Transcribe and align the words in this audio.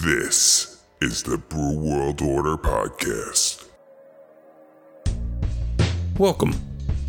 This 0.00 0.84
is 1.00 1.24
the 1.24 1.38
Brew 1.38 1.76
World 1.76 2.22
Order 2.22 2.56
Podcast. 2.56 3.66
Welcome 6.16 6.54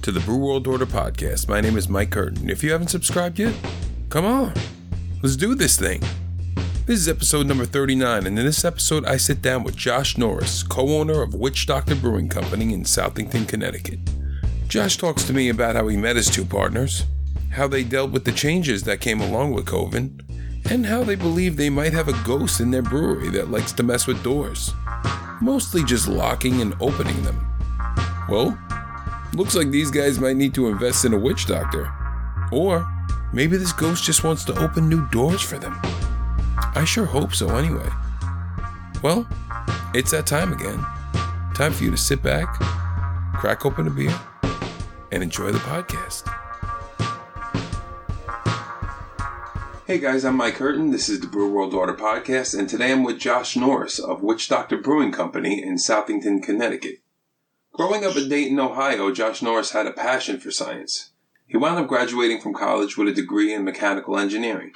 to 0.01 0.11
the 0.11 0.19
Brew 0.21 0.37
World 0.37 0.65
Order 0.65 0.87
Podcast. 0.87 1.47
My 1.47 1.61
name 1.61 1.77
is 1.77 1.87
Mike 1.87 2.09
Curtin. 2.09 2.49
If 2.49 2.63
you 2.63 2.71
haven't 2.71 2.87
subscribed 2.87 3.37
yet, 3.37 3.53
come 4.09 4.25
on. 4.25 4.55
Let's 5.21 5.35
do 5.35 5.53
this 5.53 5.77
thing. 5.77 6.01
This 6.87 7.01
is 7.01 7.07
episode 7.07 7.45
number 7.45 7.65
39, 7.65 8.25
and 8.25 8.39
in 8.39 8.43
this 8.43 8.65
episode, 8.65 9.05
I 9.05 9.17
sit 9.17 9.39
down 9.39 9.63
with 9.63 9.75
Josh 9.75 10.17
Norris, 10.17 10.63
co 10.63 10.97
owner 10.97 11.21
of 11.21 11.35
Witch 11.35 11.67
Doctor 11.67 11.93
Brewing 11.93 12.27
Company 12.27 12.73
in 12.73 12.85
Southington, 12.85 13.47
Connecticut. 13.47 13.99
Josh 14.67 14.97
talks 14.97 15.23
to 15.25 15.33
me 15.33 15.49
about 15.49 15.75
how 15.75 15.87
he 15.89 15.95
met 15.95 16.15
his 16.15 16.27
two 16.27 16.43
partners, 16.43 17.05
how 17.51 17.67
they 17.67 17.83
dealt 17.83 18.09
with 18.09 18.25
the 18.25 18.31
changes 18.31 18.81
that 18.85 18.99
came 18.99 19.21
along 19.21 19.53
with 19.53 19.67
COVID, 19.67 20.38
and 20.69 20.85
how 20.85 21.03
they 21.03 21.15
believe 21.15 21.57
they 21.57 21.69
might 21.69 21.93
have 21.93 22.07
a 22.07 22.23
ghost 22.23 22.61
in 22.61 22.69
their 22.69 22.81
brewery 22.81 23.29
that 23.29 23.49
likes 23.49 23.71
to 23.71 23.83
mess 23.83 24.05
with 24.05 24.23
doors, 24.23 24.73
mostly 25.41 25.83
just 25.83 26.07
locking 26.07 26.61
and 26.61 26.75
opening 26.79 27.21
them. 27.23 27.45
Well, 28.29 28.57
looks 29.33 29.55
like 29.55 29.71
these 29.71 29.89
guys 29.89 30.19
might 30.19 30.35
need 30.37 30.53
to 30.53 30.67
invest 30.67 31.05
in 31.05 31.13
a 31.13 31.17
witch 31.17 31.47
doctor. 31.47 31.91
Or 32.51 32.87
maybe 33.33 33.57
this 33.57 33.73
ghost 33.73 34.03
just 34.03 34.23
wants 34.23 34.43
to 34.45 34.59
open 34.59 34.87
new 34.87 35.07
doors 35.09 35.41
for 35.41 35.57
them. 35.57 35.75
I 36.75 36.83
sure 36.85 37.05
hope 37.05 37.33
so, 37.33 37.55
anyway. 37.55 37.89
Well, 39.01 39.27
it's 39.95 40.11
that 40.11 40.27
time 40.27 40.53
again. 40.53 40.85
Time 41.55 41.73
for 41.73 41.83
you 41.83 41.91
to 41.91 41.97
sit 41.97 42.21
back, 42.21 42.47
crack 43.33 43.65
open 43.65 43.87
a 43.87 43.89
beer, 43.89 44.17
and 45.11 45.23
enjoy 45.23 45.51
the 45.51 45.59
podcast. 45.59 46.38
Hey 49.89 49.97
guys, 49.97 50.23
I'm 50.23 50.37
Mike 50.37 50.53
Curtin. 50.53 50.91
This 50.91 51.09
is 51.09 51.19
the 51.19 51.25
Brew 51.25 51.51
World 51.51 51.73
Order 51.73 51.95
Podcast, 51.95 52.55
and 52.55 52.69
today 52.69 52.91
I'm 52.91 53.03
with 53.03 53.17
Josh 53.17 53.55
Norris 53.55 53.97
of 53.97 54.21
Witch 54.21 54.47
Doctor 54.47 54.77
Brewing 54.77 55.11
Company 55.11 55.63
in 55.63 55.77
Southington, 55.77 56.43
Connecticut. 56.43 56.99
Growing 57.73 58.05
up 58.05 58.15
in 58.15 58.29
Dayton, 58.29 58.59
Ohio, 58.59 59.11
Josh 59.11 59.41
Norris 59.41 59.71
had 59.71 59.87
a 59.87 59.91
passion 59.91 60.39
for 60.39 60.51
science. 60.51 61.09
He 61.47 61.57
wound 61.57 61.79
up 61.79 61.87
graduating 61.87 62.39
from 62.39 62.53
college 62.53 62.97
with 62.97 63.07
a 63.07 63.13
degree 63.13 63.51
in 63.51 63.63
mechanical 63.63 64.19
engineering. 64.19 64.73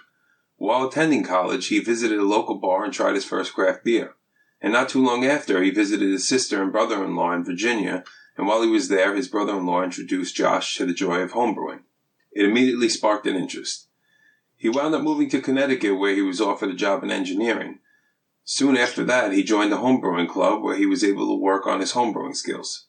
While 0.55 0.87
attending 0.87 1.23
college, 1.23 1.67
he 1.67 1.77
visited 1.79 2.17
a 2.17 2.23
local 2.23 2.55
bar 2.55 2.83
and 2.83 2.91
tried 2.91 3.13
his 3.13 3.23
first 3.23 3.53
craft 3.53 3.83
beer. 3.83 4.15
And 4.61 4.73
not 4.73 4.89
too 4.89 5.05
long 5.05 5.23
after, 5.23 5.61
he 5.61 5.69
visited 5.69 6.09
his 6.09 6.27
sister 6.27 6.59
and 6.59 6.71
brother 6.71 7.05
in 7.05 7.15
law 7.15 7.33
in 7.33 7.45
Virginia, 7.45 8.03
and 8.35 8.47
while 8.47 8.63
he 8.63 8.69
was 8.71 8.87
there, 8.87 9.15
his 9.15 9.27
brother 9.27 9.55
in 9.55 9.67
law 9.67 9.83
introduced 9.83 10.35
Josh 10.35 10.75
to 10.77 10.87
the 10.87 10.91
joy 10.95 11.19
of 11.19 11.33
homebrewing. 11.33 11.81
It 12.31 12.45
immediately 12.45 12.89
sparked 12.89 13.27
an 13.27 13.35
interest. 13.35 13.89
He 14.63 14.69
wound 14.69 14.95
up 14.95 15.01
moving 15.01 15.29
to 15.31 15.41
Connecticut 15.41 15.99
where 15.99 16.15
he 16.15 16.21
was 16.21 16.39
offered 16.39 16.69
a 16.69 16.73
job 16.73 17.03
in 17.03 17.11
engineering. 17.11 17.79
Soon 18.45 18.77
after 18.77 19.03
that, 19.03 19.33
he 19.33 19.43
joined 19.43 19.73
the 19.73 19.75
homebrewing 19.75 20.29
club 20.29 20.63
where 20.63 20.77
he 20.77 20.85
was 20.85 21.03
able 21.03 21.27
to 21.27 21.35
work 21.35 21.67
on 21.67 21.81
his 21.81 21.91
homebrewing 21.91 22.33
skills. 22.33 22.85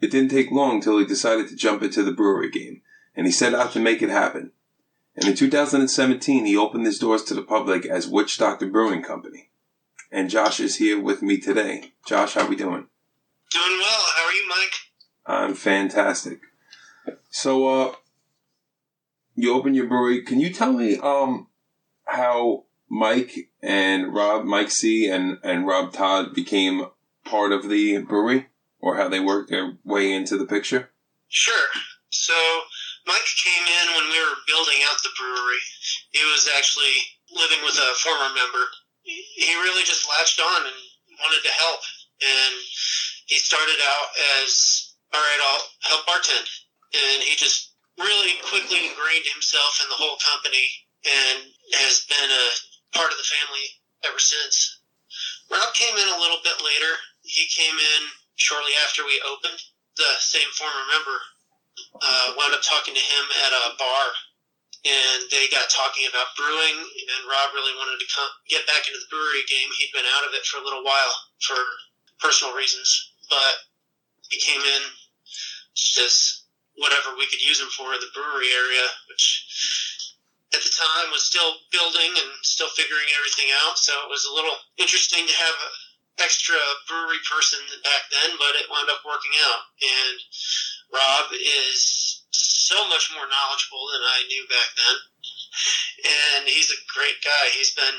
It 0.00 0.10
didn't 0.10 0.30
take 0.30 0.50
long 0.50 0.80
till 0.80 0.98
he 0.98 1.04
decided 1.04 1.48
to 1.48 1.56
jump 1.56 1.82
into 1.82 2.02
the 2.02 2.10
brewery 2.10 2.50
game, 2.50 2.80
and 3.14 3.26
he 3.26 3.32
set 3.32 3.52
out 3.52 3.72
to 3.72 3.80
make 3.80 4.00
it 4.00 4.08
happen. 4.08 4.52
And 5.14 5.28
in 5.28 5.34
2017, 5.34 6.46
he 6.46 6.56
opened 6.56 6.86
his 6.86 6.98
doors 6.98 7.22
to 7.24 7.34
the 7.34 7.42
public 7.42 7.84
as 7.84 8.08
Witch 8.08 8.38
Doctor 8.38 8.64
Brewing 8.64 9.02
Company. 9.02 9.50
And 10.10 10.30
Josh 10.30 10.58
is 10.58 10.76
here 10.76 10.98
with 10.98 11.20
me 11.20 11.36
today. 11.36 11.92
Josh, 12.06 12.32
how 12.32 12.46
are 12.46 12.48
we 12.48 12.56
doing? 12.56 12.86
Doing 13.50 13.78
well. 13.78 14.04
How 14.16 14.26
are 14.26 14.32
you, 14.32 14.48
Mike? 14.48 14.72
I'm 15.26 15.54
fantastic. 15.54 16.40
So, 17.28 17.68
uh, 17.68 17.94
you 19.42 19.54
open 19.54 19.74
your 19.74 19.86
brewery. 19.86 20.22
Can 20.22 20.40
you 20.40 20.52
tell 20.52 20.72
me 20.72 20.98
um 20.98 21.48
how 22.06 22.64
Mike 22.88 23.50
and 23.62 24.12
Rob, 24.14 24.44
Mike 24.44 24.70
C 24.70 25.08
and 25.08 25.38
and 25.42 25.66
Rob 25.66 25.92
Todd 25.92 26.34
became 26.34 26.86
part 27.24 27.52
of 27.52 27.68
the 27.68 27.98
brewery, 27.98 28.48
or 28.80 28.96
how 28.96 29.08
they 29.08 29.20
worked 29.20 29.50
their 29.50 29.78
way 29.84 30.12
into 30.12 30.36
the 30.36 30.46
picture? 30.46 30.90
Sure. 31.28 31.68
So 32.10 32.34
Mike 33.06 33.30
came 33.44 33.64
in 33.64 33.94
when 33.94 34.10
we 34.10 34.18
were 34.18 34.36
building 34.46 34.82
out 34.90 34.98
the 35.02 35.14
brewery. 35.16 35.62
He 36.10 36.24
was 36.24 36.48
actually 36.56 36.94
living 37.30 37.62
with 37.64 37.78
a 37.78 37.94
former 38.02 38.34
member. 38.34 38.64
He 39.02 39.54
really 39.54 39.84
just 39.84 40.08
latched 40.08 40.40
on 40.40 40.66
and 40.66 40.76
wanted 41.18 41.42
to 41.46 41.54
help, 41.54 41.80
and 42.20 42.54
he 43.26 43.36
started 43.36 43.78
out 43.78 44.08
as, 44.42 44.94
all 45.14 45.20
right, 45.20 45.40
I'll 45.42 45.64
help 45.88 46.06
bartend, 46.06 46.46
and 46.94 47.22
he 47.22 47.36
just 47.36 47.69
really 48.00 48.40
quickly 48.48 48.88
ingrained 48.88 49.28
himself 49.28 49.80
in 49.84 49.88
the 49.92 50.00
whole 50.00 50.16
company 50.24 50.64
and 51.04 51.52
has 51.84 52.08
been 52.08 52.30
a 52.32 52.46
part 52.96 53.12
of 53.12 53.18
the 53.20 53.28
family 53.28 53.66
ever 54.08 54.18
since. 54.18 54.80
Rob 55.52 55.70
came 55.76 55.96
in 55.96 56.08
a 56.08 56.20
little 56.20 56.40
bit 56.42 56.58
later. 56.64 56.92
He 57.22 57.44
came 57.52 57.76
in 57.76 58.02
shortly 58.36 58.72
after 58.86 59.04
we 59.04 59.20
opened. 59.28 59.60
The 59.98 60.12
same 60.18 60.48
former 60.56 60.84
member 60.88 61.18
uh, 62.00 62.28
wound 62.38 62.54
up 62.56 62.64
talking 62.64 62.94
to 62.94 63.04
him 63.04 63.24
at 63.44 63.52
a 63.52 63.76
bar, 63.76 64.06
and 64.86 65.18
they 65.28 65.50
got 65.52 65.68
talking 65.68 66.08
about 66.08 66.32
brewing. 66.38 66.78
And 66.80 67.28
Rob 67.28 67.52
really 67.52 67.76
wanted 67.76 68.00
to 68.00 68.08
come, 68.08 68.30
get 68.48 68.64
back 68.64 68.86
into 68.88 69.02
the 69.02 69.10
brewery 69.12 69.44
game. 69.50 69.68
He'd 69.76 69.92
been 69.92 70.08
out 70.16 70.24
of 70.24 70.32
it 70.32 70.46
for 70.46 70.62
a 70.62 70.64
little 70.64 70.86
while 70.86 71.14
for 71.44 71.58
personal 72.22 72.56
reasons, 72.56 72.88
but 73.28 73.68
he 74.30 74.40
came 74.40 74.62
in 74.62 74.82
just 75.74 76.39
whatever 76.80 77.12
we 77.14 77.28
could 77.28 77.44
use 77.44 77.60
them 77.60 77.70
for 77.76 77.92
in 77.92 78.00
the 78.00 78.10
brewery 78.16 78.48
area, 78.56 78.86
which 79.12 79.46
at 80.56 80.64
the 80.64 80.72
time 80.72 81.12
was 81.12 81.28
still 81.28 81.60
building 81.70 82.10
and 82.16 82.30
still 82.42 82.72
figuring 82.74 83.06
everything 83.14 83.52
out. 83.62 83.78
So 83.78 83.92
it 84.02 84.10
was 84.10 84.26
a 84.26 84.34
little 84.34 84.56
interesting 84.80 85.28
to 85.28 85.36
have 85.36 85.56
an 85.60 86.24
extra 86.24 86.58
brewery 86.88 87.22
person 87.28 87.60
back 87.84 88.08
then, 88.10 88.34
but 88.40 88.58
it 88.58 88.66
wound 88.72 88.90
up 88.90 89.04
working 89.06 89.36
out. 89.46 89.62
And 89.78 90.16
Rob 90.90 91.30
is 91.36 92.24
so 92.32 92.82
much 92.88 93.12
more 93.14 93.28
knowledgeable 93.28 93.84
than 93.94 94.02
I 94.02 94.26
knew 94.26 94.44
back 94.50 94.70
then. 94.74 94.96
And 96.00 96.42
he's 96.48 96.72
a 96.72 96.84
great 96.90 97.20
guy. 97.22 97.44
He's 97.54 97.76
been 97.76 97.98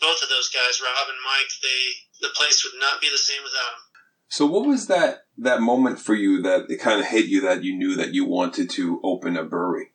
both 0.00 0.24
of 0.24 0.32
those 0.32 0.48
guys, 0.48 0.80
Rob 0.80 1.12
and 1.12 1.20
Mike, 1.20 1.52
they 1.60 1.80
the 2.24 2.32
place 2.36 2.64
would 2.64 2.76
not 2.80 3.00
be 3.00 3.08
the 3.08 3.20
same 3.20 3.44
without 3.44 3.76
him. 3.76 3.89
So, 4.30 4.46
what 4.46 4.64
was 4.64 4.86
that 4.86 5.26
that 5.38 5.60
moment 5.60 5.98
for 5.98 6.14
you 6.14 6.40
that 6.42 6.70
it 6.70 6.78
kind 6.78 7.00
of 7.00 7.06
hit 7.06 7.26
you 7.26 7.40
that 7.42 7.64
you 7.64 7.76
knew 7.76 7.96
that 7.96 8.14
you 8.14 8.24
wanted 8.24 8.70
to 8.70 9.00
open 9.02 9.36
a 9.36 9.42
brewery? 9.42 9.90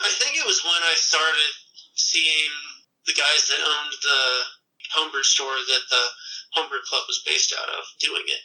I 0.00 0.08
think 0.08 0.34
it 0.34 0.46
was 0.46 0.64
when 0.64 0.82
I 0.82 0.94
started 0.96 1.52
seeing 1.94 2.48
the 3.06 3.12
guys 3.12 3.48
that 3.48 3.60
owned 3.60 3.92
the 4.02 4.22
homebrew 4.94 5.22
store 5.22 5.52
that 5.52 5.82
the 5.90 6.04
homebrew 6.54 6.78
club 6.88 7.02
was 7.06 7.22
based 7.26 7.54
out 7.60 7.68
of 7.68 7.84
doing 8.00 8.24
it. 8.26 8.40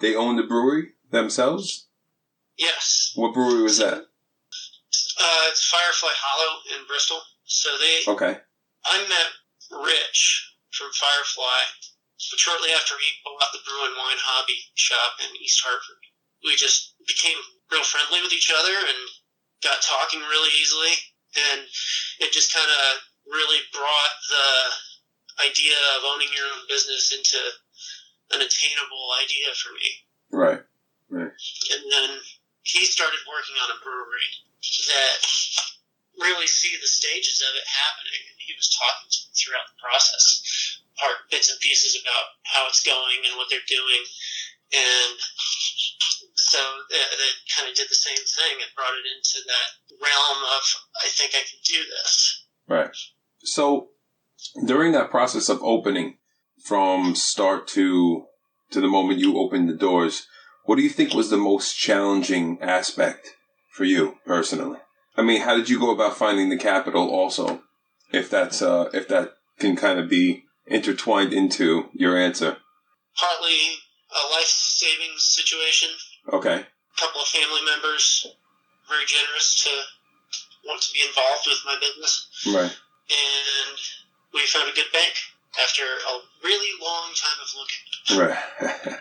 They 0.00 0.16
owned 0.16 0.38
the 0.38 0.44
brewery 0.44 0.92
themselves. 1.10 1.86
Yes. 2.56 3.12
What 3.16 3.34
brewery 3.34 3.62
was 3.62 3.78
that? 3.78 3.98
Uh, 3.98 5.44
it's 5.50 5.68
Firefly 5.68 6.10
Hollow 6.16 6.60
in 6.74 6.86
Bristol. 6.86 7.20
So 7.44 7.68
they, 7.78 8.10
Okay. 8.12 8.38
I 8.86 8.98
met 9.08 9.82
Rich 9.84 10.54
from 10.70 10.88
Firefly 10.92 11.60
shortly 12.18 12.74
after 12.74 12.98
he 12.98 13.22
bought 13.22 13.54
the 13.54 13.62
brew 13.62 13.86
and 13.86 13.94
wine 13.94 14.20
hobby 14.20 14.58
shop 14.74 15.18
in 15.22 15.30
East 15.38 15.62
Hartford. 15.62 16.02
We 16.44 16.54
just 16.54 16.94
became 17.06 17.38
real 17.70 17.86
friendly 17.86 18.22
with 18.22 18.34
each 18.34 18.50
other 18.50 18.74
and 18.74 19.00
got 19.62 19.82
talking 19.82 20.20
really 20.26 20.50
easily, 20.58 20.94
and 21.34 21.66
it 22.20 22.30
just 22.30 22.54
kind 22.54 22.68
of 22.68 22.86
really 23.26 23.58
brought 23.74 24.14
the 24.30 24.50
idea 25.46 25.78
of 25.98 26.06
owning 26.06 26.30
your 26.34 26.46
own 26.46 26.66
business 26.66 27.14
into 27.14 27.38
an 28.34 28.42
attainable 28.42 29.06
idea 29.22 29.54
for 29.54 29.70
me. 29.74 29.88
Right. 30.30 30.62
Right. 31.08 31.32
And 31.72 31.82
then 31.88 32.10
he 32.62 32.84
started 32.84 33.20
working 33.24 33.56
on 33.64 33.72
a 33.72 33.80
brewery 33.80 34.28
that 34.92 35.16
really 36.20 36.46
see 36.50 36.74
the 36.76 36.90
stages 36.90 37.40
of 37.40 37.56
it 37.56 37.64
happening. 37.64 38.20
And 38.28 38.38
he 38.42 38.52
was 38.58 38.68
talking 38.74 39.08
to 39.08 39.18
me 39.24 39.32
throughout 39.32 39.68
the 39.72 39.80
process, 39.80 40.82
part 41.00 41.30
bits 41.30 41.50
and 41.50 41.60
pieces 41.60 41.98
about 42.00 42.36
how 42.44 42.66
it's 42.68 42.82
going 42.82 43.22
and 43.24 43.36
what 43.36 43.48
they're 43.50 43.66
doing. 43.66 44.02
And 44.74 45.16
so 46.34 46.60
they, 46.90 46.98
they 46.98 47.32
kind 47.54 47.70
of 47.70 47.74
did 47.74 47.88
the 47.88 47.98
same 47.98 48.20
thing 48.20 48.60
and 48.60 48.74
brought 48.76 48.98
it 48.98 49.06
into 49.08 49.40
that 49.46 49.68
realm 50.02 50.40
of, 50.42 50.62
I 51.02 51.08
think 51.08 51.32
I 51.34 51.42
can 51.46 51.60
do 51.64 51.80
this. 51.82 52.44
Right. 52.68 52.90
So, 53.42 53.88
during 54.66 54.92
that 54.92 55.10
process 55.10 55.48
of 55.48 55.62
opening, 55.62 56.18
from 56.64 57.14
start 57.14 57.66
to 57.68 58.26
to 58.70 58.80
the 58.80 58.88
moment 58.88 59.20
you 59.20 59.38
opened 59.38 59.68
the 59.68 59.74
doors, 59.74 60.26
what 60.64 60.76
do 60.76 60.82
you 60.82 60.90
think 60.90 61.14
was 61.14 61.30
the 61.30 61.38
most 61.38 61.74
challenging 61.78 62.58
aspect 62.60 63.30
for 63.70 63.84
you 63.84 64.16
personally? 64.26 64.78
I 65.16 65.22
mean, 65.22 65.40
how 65.40 65.56
did 65.56 65.70
you 65.70 65.80
go 65.80 65.90
about 65.90 66.16
finding 66.16 66.50
the 66.50 66.58
capital? 66.58 67.08
Also, 67.08 67.62
if 68.12 68.28
that's 68.28 68.60
uh, 68.60 68.90
if 68.92 69.08
that 69.08 69.32
can 69.58 69.76
kind 69.76 69.98
of 69.98 70.08
be 70.08 70.44
intertwined 70.70 71.32
into 71.32 71.88
your 71.92 72.16
answer. 72.16 72.56
Partly 73.16 73.58
a 74.10 74.22
life 74.32 74.46
saving 74.46 75.14
situation. 75.18 75.90
Okay. 76.32 76.54
A 76.64 77.00
couple 77.00 77.20
of 77.20 77.28
family 77.28 77.60
members 77.64 78.26
very 78.88 79.04
generous 79.06 79.62
to 79.64 79.70
want 80.66 80.80
to 80.82 80.92
be 80.92 81.00
involved 81.06 81.46
with 81.46 81.60
my 81.64 81.76
business. 81.80 82.28
Right. 82.46 82.76
and 83.10 83.78
we 84.34 84.40
found 84.46 84.68
a 84.70 84.74
good 84.74 84.90
bank. 84.92 85.12
after 85.62 85.82
a 85.82 86.44
really 86.44 86.70
long 86.80 87.10
time 87.14 87.38
of 87.42 87.48
looking. 87.56 88.38
Right. 88.90 88.98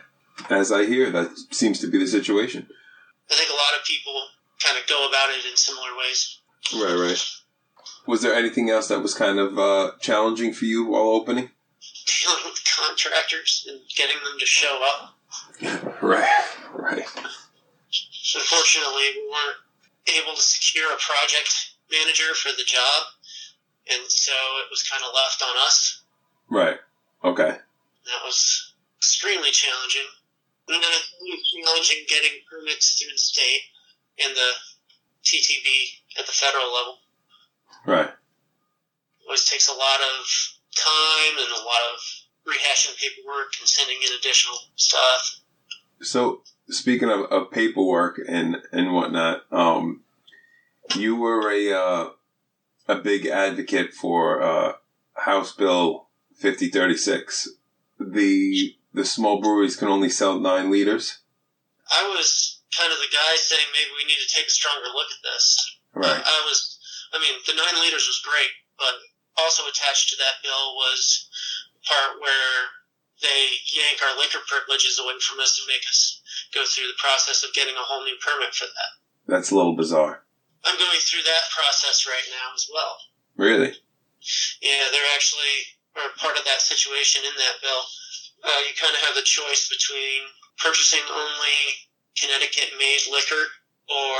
As 0.49 0.71
I 0.71 0.85
hear, 0.85 1.11
that 1.11 1.37
seems 1.51 1.79
to 1.81 1.87
be 1.87 1.97
the 1.97 2.07
situation. 2.07 2.67
I 3.29 3.35
think 3.35 3.49
a 3.49 3.53
lot 3.53 3.79
of 3.79 3.85
people 3.85 4.13
kind 4.63 4.77
of 4.77 4.87
go 4.87 5.07
about 5.07 5.29
it 5.29 5.45
in 5.49 5.55
similar 5.57 5.89
ways. 5.97 6.39
Right, 6.73 6.95
right. 7.09 7.25
Was 8.07 8.21
there 8.21 8.33
anything 8.33 8.69
else 8.69 8.87
that 8.87 9.01
was 9.01 9.13
kind 9.13 9.39
of 9.39 9.59
uh, 9.59 9.91
challenging 9.99 10.53
for 10.53 10.65
you 10.65 10.85
while 10.85 11.01
opening? 11.03 11.51
Dealing 12.07 12.43
with 12.45 12.63
contractors 12.65 13.67
and 13.69 13.79
getting 13.95 14.17
them 14.23 14.39
to 14.39 14.45
show 14.45 14.79
up. 14.83 15.13
Right, 16.01 16.29
right. 16.73 17.05
Unfortunately, 18.35 19.07
we 19.15 19.29
weren't 19.29 20.21
able 20.21 20.35
to 20.35 20.41
secure 20.41 20.91
a 20.91 20.97
project 20.97 21.73
manager 21.91 22.33
for 22.35 22.49
the 22.57 22.63
job, 22.63 23.03
and 23.91 24.03
so 24.09 24.31
it 24.63 24.67
was 24.69 24.83
kind 24.83 25.03
of 25.03 25.13
left 25.13 25.41
on 25.41 25.55
us. 25.65 26.03
Right. 26.49 26.77
Okay. 27.23 27.49
That 28.07 28.21
was 28.23 28.73
extremely 28.97 29.51
challenging. 29.51 30.07
And 30.67 30.83
then 30.83 30.91
it 30.91 31.03
was 31.21 31.51
challenging 31.51 32.05
getting 32.07 32.39
permits 32.49 32.99
through 32.99 33.11
the 33.11 33.17
state 33.17 33.61
and 34.23 34.35
the 34.35 34.51
TTB 35.23 36.19
at 36.19 36.25
the 36.25 36.31
federal 36.31 36.73
level. 36.73 36.97
Right. 37.85 38.07
It 38.07 39.25
always 39.27 39.45
takes 39.45 39.69
a 39.69 39.73
lot 39.73 39.99
of 39.99 40.56
time 40.77 41.37
and 41.39 41.51
a 41.51 41.63
lot 41.65 41.83
of 41.93 41.99
rehashing 42.47 42.95
paperwork 42.97 43.53
and 43.59 43.67
sending 43.67 43.97
in 44.01 44.09
additional 44.17 44.57
stuff. 44.75 45.41
So 46.01 46.41
speaking 46.69 47.09
of, 47.09 47.21
of 47.31 47.51
paperwork 47.51 48.19
and 48.27 48.57
and 48.71 48.93
whatnot, 48.93 49.43
um, 49.51 50.01
you 50.95 51.15
were 51.15 51.51
a 51.51 51.71
uh, 51.73 52.09
a 52.87 52.95
big 52.95 53.25
advocate 53.25 53.93
for 53.93 54.41
uh, 54.41 54.73
House 55.13 55.53
Bill 55.53 56.07
fifty 56.35 56.69
thirty 56.69 56.95
six. 56.95 57.49
The 57.99 58.75
the 58.93 59.05
small 59.05 59.41
breweries 59.41 59.75
can 59.75 59.87
only 59.87 60.09
sell 60.09 60.39
nine 60.39 60.71
liters. 60.71 61.19
I 61.91 62.03
was 62.15 62.61
kind 62.77 62.91
of 62.91 62.99
the 62.99 63.11
guy 63.11 63.35
saying 63.37 63.67
maybe 63.73 63.91
we 63.97 64.07
need 64.07 64.21
to 64.21 64.33
take 64.33 64.47
a 64.47 64.51
stronger 64.51 64.87
look 64.93 65.07
at 65.07 65.23
this. 65.23 65.77
Right. 65.93 66.21
I 66.21 66.39
was, 66.45 66.77
I 67.13 67.17
mean, 67.17 67.39
the 67.47 67.53
nine 67.53 67.81
liters 67.81 68.05
was 68.05 68.21
great, 68.21 68.51
but 68.77 68.93
also 69.39 69.63
attached 69.69 70.09
to 70.09 70.17
that 70.17 70.41
bill 70.43 70.75
was 70.75 71.29
the 71.73 71.81
part 71.87 72.21
where 72.21 72.53
they 73.21 73.57
yank 73.73 74.01
our 74.01 74.17
liquor 74.17 74.41
privileges 74.45 74.99
away 75.01 75.17
from 75.21 75.39
us 75.39 75.57
and 75.57 75.67
make 75.67 75.85
us 75.89 76.21
go 76.53 76.61
through 76.65 76.87
the 76.87 77.01
process 77.01 77.43
of 77.43 77.53
getting 77.53 77.73
a 77.73 77.85
whole 77.85 78.03
new 78.05 78.17
permit 78.21 78.53
for 78.53 78.65
that. 78.65 78.91
That's 79.25 79.49
a 79.49 79.57
little 79.57 79.75
bizarre. 79.75 80.23
I'm 80.65 80.77
going 80.77 81.01
through 81.01 81.25
that 81.25 81.49
process 81.53 82.05
right 82.05 82.27
now 82.29 82.53
as 82.53 82.69
well. 82.69 82.93
Really? 83.37 83.73
Yeah, 84.61 84.85
they're 84.91 85.13
actually 85.15 85.77
are 85.97 86.13
part 86.21 86.37
of 86.37 86.45
that 86.45 86.61
situation 86.61 87.25
in 87.25 87.33
that 87.41 87.57
bill. 87.61 87.83
Uh, 88.45 88.61
you 88.69 88.73
kind 88.77 88.93
of 88.93 89.01
have 89.01 89.17
the 89.17 89.25
choice 89.25 89.65
between 89.65 90.29
purchasing 90.61 91.01
only 91.09 91.57
Connecticut 92.13 92.69
made 92.77 93.01
liquor 93.09 93.49
or 93.89 94.17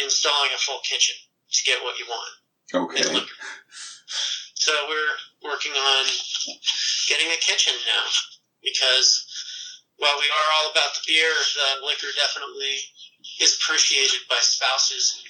installing 0.00 0.52
a 0.56 0.60
full 0.60 0.80
kitchen 0.84 1.16
to 1.52 1.60
get 1.64 1.82
what 1.84 1.98
you 1.98 2.06
want 2.08 2.32
Okay. 2.74 3.02
So 4.68 4.74
we're 4.84 5.48
working 5.48 5.72
on 5.72 6.04
getting 7.08 7.32
a 7.32 7.40
kitchen 7.40 7.72
now 7.88 8.04
because 8.62 9.24
while 9.96 10.12
we 10.20 10.28
are 10.28 10.48
all 10.60 10.70
about 10.70 10.92
the 10.92 11.00
beer, 11.08 11.24
the 11.56 11.86
liquor 11.86 12.12
definitely 12.20 12.76
is 13.40 13.56
appreciated 13.56 14.20
by 14.28 14.36
spouses, 14.40 15.24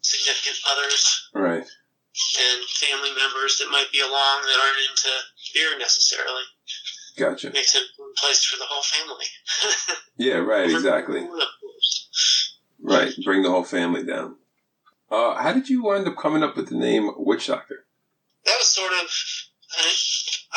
significant 0.00 0.56
others, 0.72 1.28
Right. 1.34 1.60
and 1.68 2.64
family 2.80 3.12
members 3.12 3.58
that 3.58 3.68
might 3.68 3.92
be 3.92 4.00
along 4.00 4.40
that 4.48 4.56
aren't 4.56 4.88
into 4.88 5.12
beer 5.52 5.76
necessarily. 5.78 6.44
Gotcha. 7.18 7.50
Makes 7.50 7.74
it 7.76 7.82
a 7.82 8.20
place 8.20 8.42
for 8.42 8.56
the 8.56 8.64
whole 8.64 8.82
family. 8.82 9.26
Yeah. 10.18 10.36
Right. 10.36 10.70
Exactly. 10.70 11.28
Right. 12.82 13.12
Bring 13.22 13.42
the 13.42 13.50
whole 13.50 13.64
family 13.64 14.02
down. 14.02 14.36
Uh, 15.10 15.34
how 15.34 15.52
did 15.52 15.68
you 15.68 15.82
wind 15.82 16.08
up 16.08 16.16
coming 16.16 16.42
up 16.42 16.56
with 16.56 16.70
the 16.70 16.74
name 16.74 17.10
Witch 17.18 17.48
Doctor? 17.48 17.84
That 18.46 18.58
was 18.58 18.70
sort 18.70 18.92
of 18.92 19.06
an 19.74 19.90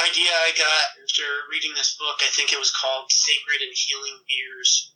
idea 0.06 0.30
I 0.30 0.54
got 0.54 0.86
after 1.02 1.26
reading 1.50 1.74
this 1.74 1.98
book. 1.98 2.22
I 2.22 2.30
think 2.32 2.54
it 2.54 2.62
was 2.62 2.72
called 2.72 3.12
Sacred 3.12 3.62
and 3.66 3.74
Healing 3.74 4.22
Beers. 4.30 4.94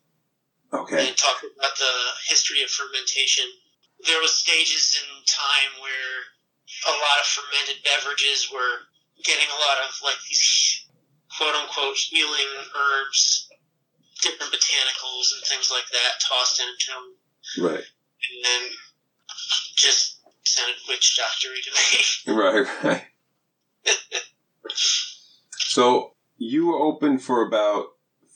Okay. 0.73 1.09
And 1.09 1.17
talked 1.17 1.45
about 1.45 1.77
the 1.77 1.95
history 2.29 2.63
of 2.63 2.69
fermentation. 2.69 3.45
There 4.05 4.21
was 4.21 4.33
stages 4.33 4.97
in 4.97 5.07
time 5.25 5.81
where 5.81 6.17
a 6.89 6.93
lot 6.97 7.17
of 7.21 7.27
fermented 7.29 7.83
beverages 7.85 8.49
were 8.49 8.89
getting 9.23 9.45
a 9.49 9.59
lot 9.69 9.77
of 9.85 9.93
like 10.03 10.17
these 10.29 10.89
quote 11.37 11.53
unquote 11.55 11.97
healing 11.97 12.49
herbs, 12.73 13.49
different 14.21 14.51
botanicals 14.51 15.33
and 15.33 15.41
things 15.45 15.69
like 15.69 15.85
that 15.93 16.21
tossed 16.21 16.61
into 16.61 16.89
them. 16.89 17.05
Right. 17.69 17.85
And 17.85 18.37
then 18.43 18.61
just 19.75 20.12
sounded 20.53 20.75
witch 20.87 21.17
doctory 21.17 21.61
to 21.61 21.71
me. 21.71 22.35
Right. 22.39 22.65
Right. 22.83 23.03
so 25.57 26.13
you 26.37 26.67
were 26.67 26.79
open 26.79 27.17
for 27.19 27.45
about 27.45 27.87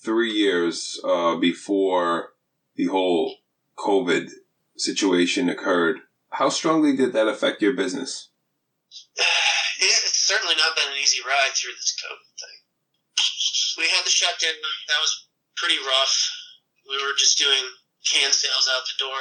three 0.03 0.31
years 0.31 0.99
uh, 1.03 1.35
before 1.35 2.33
the 2.75 2.85
whole 2.85 3.35
COVID 3.77 4.29
situation 4.75 5.49
occurred. 5.49 5.99
How 6.31 6.49
strongly 6.49 6.95
did 6.95 7.13
that 7.13 7.27
affect 7.27 7.61
your 7.61 7.73
business? 7.73 8.29
it's 9.79 10.17
certainly 10.17 10.55
not 10.55 10.75
been 10.75 10.91
an 10.91 10.99
easy 11.01 11.21
ride 11.21 11.53
through 11.53 11.73
this 11.77 11.95
COVID 11.95 12.31
thing. 12.39 12.57
We 13.77 13.89
had 13.89 14.05
the 14.05 14.09
shutdown. 14.09 14.57
That 14.87 15.01
was 15.01 15.27
pretty 15.55 15.77
rough. 15.77 16.15
We 16.89 16.97
were 16.97 17.13
just 17.17 17.37
doing 17.37 17.63
can 18.05 18.31
sales 18.31 18.69
out 18.73 18.87
the 18.87 18.97
door. 18.99 19.19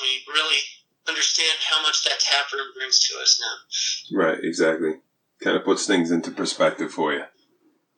We 0.00 0.24
really 0.32 0.62
understand 1.10 1.58
how 1.66 1.82
much 1.82 2.06
that 2.06 2.22
tap 2.22 2.46
room 2.54 2.70
brings 2.78 3.02
to 3.10 3.18
us 3.18 3.42
now. 3.42 3.56
Right. 4.14 4.38
Exactly. 4.38 5.02
Kind 5.42 5.56
of 5.58 5.64
puts 5.66 5.86
things 5.86 6.10
into 6.14 6.30
perspective 6.30 6.94
for 6.94 7.12
you. 7.12 7.26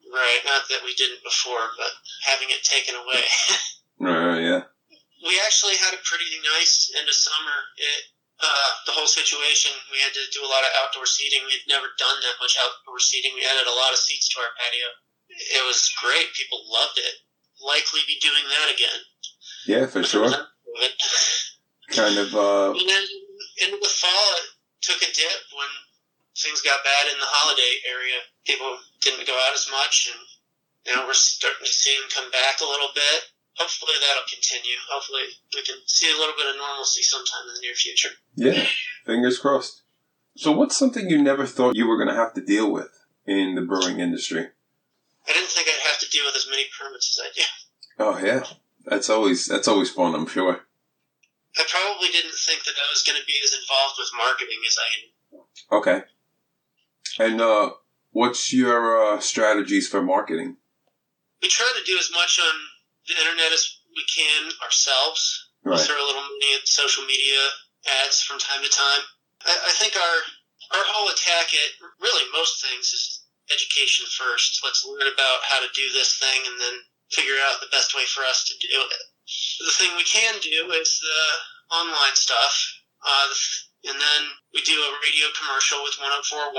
Right. 0.08 0.40
Not 0.48 0.64
that 0.72 0.80
we 0.84 0.96
didn't 0.96 1.20
before, 1.22 1.68
but 1.76 1.92
having 2.24 2.48
it 2.48 2.64
taken 2.64 2.96
away. 2.96 3.22
Right. 4.02 4.42
Yeah. 4.42 4.66
we 5.22 5.38
actually 5.46 5.78
had 5.78 5.94
a 5.94 6.02
pretty 6.02 6.26
nice 6.42 6.90
end 6.98 7.06
of 7.06 7.14
summer. 7.14 7.54
It 7.78 8.10
uh, 8.42 8.70
the 8.90 8.92
whole 8.98 9.06
situation. 9.06 9.70
We 9.94 10.02
had 10.02 10.10
to 10.10 10.24
do 10.34 10.42
a 10.42 10.50
lot 10.50 10.66
of 10.66 10.74
outdoor 10.82 11.06
seating. 11.06 11.46
We'd 11.46 11.62
never 11.70 11.86
done 11.94 12.18
that 12.26 12.42
much 12.42 12.58
outdoor 12.58 12.98
seating. 12.98 13.30
We 13.38 13.46
added 13.46 13.70
a 13.70 13.78
lot 13.78 13.94
of 13.94 14.02
seats 14.02 14.26
to 14.34 14.42
our 14.42 14.50
patio. 14.58 14.88
It 15.30 15.62
was 15.62 15.86
great. 16.02 16.34
People 16.34 16.66
loved 16.66 16.98
it. 16.98 17.22
Likely 17.62 18.02
be 18.10 18.18
doing 18.18 18.42
that 18.50 18.74
again. 18.74 19.00
Yeah, 19.70 19.86
for 19.86 20.02
sure. 20.02 20.26
Kind 21.92 22.18
of. 22.18 22.34
Uh, 22.34 22.72
And 22.72 22.88
then 22.88 23.04
into 23.62 23.78
the 23.80 23.88
fall, 23.92 24.28
it 24.40 24.48
took 24.80 25.00
a 25.02 25.10
dip 25.12 25.40
when 25.54 25.68
things 26.36 26.60
got 26.62 26.82
bad 26.84 27.12
in 27.12 27.18
the 27.20 27.28
holiday 27.28 27.72
area. 27.88 28.18
People 28.44 28.78
didn't 29.00 29.26
go 29.26 29.34
out 29.34 29.54
as 29.54 29.68
much, 29.70 30.10
and 30.10 30.20
now 30.94 31.06
we're 31.06 31.14
starting 31.14 31.64
to 31.66 31.72
see 31.72 31.94
them 31.94 32.08
come 32.10 32.30
back 32.30 32.60
a 32.60 32.64
little 32.68 32.90
bit. 32.94 33.30
Hopefully 33.60 33.92
that'll 34.00 34.24
continue. 34.32 34.74
Hopefully 34.90 35.28
we 35.54 35.62
can 35.62 35.76
see 35.86 36.10
a 36.10 36.16
little 36.16 36.34
bit 36.36 36.48
of 36.48 36.56
normalcy 36.56 37.02
sometime 37.02 37.44
in 37.48 37.54
the 37.54 37.60
near 37.60 37.74
future. 37.74 38.10
yeah. 38.34 38.64
Fingers 39.04 39.38
crossed. 39.38 39.82
So, 40.36 40.52
what's 40.52 40.78
something 40.78 41.10
you 41.10 41.20
never 41.20 41.44
thought 41.44 41.76
you 41.76 41.86
were 41.86 41.98
going 41.98 42.08
to 42.08 42.14
have 42.14 42.32
to 42.34 42.40
deal 42.40 42.72
with 42.72 42.88
in 43.26 43.54
the 43.54 43.60
brewing 43.60 44.00
industry? 44.00 44.48
I 45.28 45.32
didn't 45.32 45.50
think 45.50 45.68
I'd 45.68 45.86
have 45.90 46.00
to 46.00 46.08
deal 46.08 46.24
with 46.24 46.34
as 46.36 46.46
many 46.48 46.64
permits 46.80 47.18
as 47.18 47.26
I 47.26 47.30
do. 47.34 47.42
Oh 47.98 48.18
yeah, 48.26 48.42
that's 48.86 49.10
always 49.10 49.44
that's 49.44 49.68
always 49.68 49.90
fun. 49.90 50.14
I'm 50.14 50.26
sure. 50.26 50.60
I 51.58 51.64
probably 51.68 52.08
didn't 52.08 52.34
think 52.34 52.64
that 52.64 52.74
I 52.76 52.88
was 52.90 53.02
going 53.02 53.18
to 53.20 53.26
be 53.26 53.36
as 53.44 53.52
involved 53.52 53.96
with 53.98 54.08
marketing 54.16 54.60
as 54.66 54.76
I 54.80 54.88
am. 54.96 55.40
Okay. 55.78 55.98
And 57.18 57.40
uh, 57.40 57.70
what's 58.10 58.52
your 58.52 58.96
uh, 58.96 59.20
strategies 59.20 59.88
for 59.88 60.02
marketing? 60.02 60.56
We 61.42 61.48
try 61.48 61.68
to 61.76 61.84
do 61.84 61.98
as 61.98 62.10
much 62.12 62.38
on 62.40 62.54
the 63.08 63.20
internet 63.20 63.52
as 63.52 63.68
we 63.94 64.04
can 64.08 64.50
ourselves. 64.64 65.48
We 65.64 65.70
Right. 65.72 65.80
throw 65.80 65.94
a 65.94 66.06
little 66.08 66.22
money 66.22 66.54
at 66.58 66.66
social 66.66 67.04
media 67.04 67.38
ads 68.02 68.22
from 68.22 68.38
time 68.38 68.62
to 68.62 68.68
time. 68.70 69.02
I, 69.46 69.54
I 69.68 69.72
think 69.78 69.94
our 69.94 70.16
our 70.78 70.84
whole 70.88 71.10
attack 71.12 71.52
at 71.52 71.70
really 72.00 72.24
most 72.32 72.64
things 72.64 72.90
is 72.96 73.22
education 73.52 74.06
first. 74.08 74.58
Let's 74.64 74.84
learn 74.86 75.06
about 75.06 75.38
how 75.44 75.60
to 75.60 75.68
do 75.74 75.86
this 75.92 76.16
thing 76.18 76.40
and 76.46 76.56
then 76.58 76.74
figure 77.10 77.36
out 77.44 77.60
the 77.60 77.68
best 77.70 77.94
way 77.94 78.06
for 78.08 78.22
us 78.24 78.48
to 78.48 78.54
do 78.58 78.72
it. 78.72 79.02
The 79.60 79.74
thing 79.78 79.94
we 79.96 80.04
can 80.04 80.40
do 80.40 80.72
is 80.74 81.00
the 81.00 81.76
online 81.76 82.14
stuff. 82.14 82.54
Uh, 83.02 83.30
and 83.90 83.98
then 83.98 84.22
we 84.54 84.62
do 84.62 84.78
a 84.78 84.98
radio 85.02 85.26
commercial 85.34 85.82
with 85.82 85.98
1041. 85.98 86.54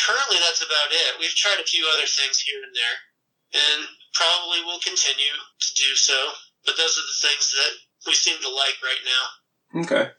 Currently, 0.00 0.38
that's 0.40 0.64
about 0.64 0.92
it. 0.92 1.20
We've 1.20 1.34
tried 1.36 1.60
a 1.60 1.68
few 1.68 1.88
other 1.88 2.08
things 2.08 2.40
here 2.40 2.60
and 2.60 2.72
there, 2.72 2.96
and 3.56 3.80
probably 4.12 4.64
will 4.64 4.80
continue 4.80 5.36
to 5.36 5.70
do 5.76 5.92
so. 5.96 6.16
But 6.64 6.76
those 6.76 6.96
are 6.96 7.08
the 7.08 7.20
things 7.24 7.52
that 7.52 7.72
we 8.06 8.14
seem 8.14 8.36
to 8.40 8.48
like 8.48 8.80
right 8.84 9.04
now. 9.04 9.24
Okay. 9.84 10.10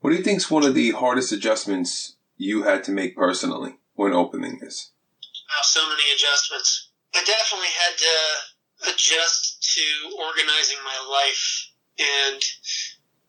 What 0.00 0.10
do 0.10 0.16
you 0.16 0.24
think 0.24 0.38
is 0.38 0.50
one 0.50 0.64
of 0.64 0.74
the 0.74 0.92
hardest 0.92 1.32
adjustments 1.32 2.16
you 2.36 2.64
had 2.64 2.84
to 2.84 2.92
make 2.92 3.16
personally 3.16 3.76
when 3.94 4.12
opening 4.12 4.58
this? 4.60 4.92
Wow, 5.48 5.62
so 5.62 5.88
many 5.88 6.04
adjustments. 6.12 6.90
I 7.14 7.24
definitely 7.24 7.72
had 7.72 7.96
to 7.96 8.12
adjust 8.82 9.62
to 9.74 10.16
organizing 10.18 10.78
my 10.84 10.98
life 11.10 11.70
and 11.98 12.42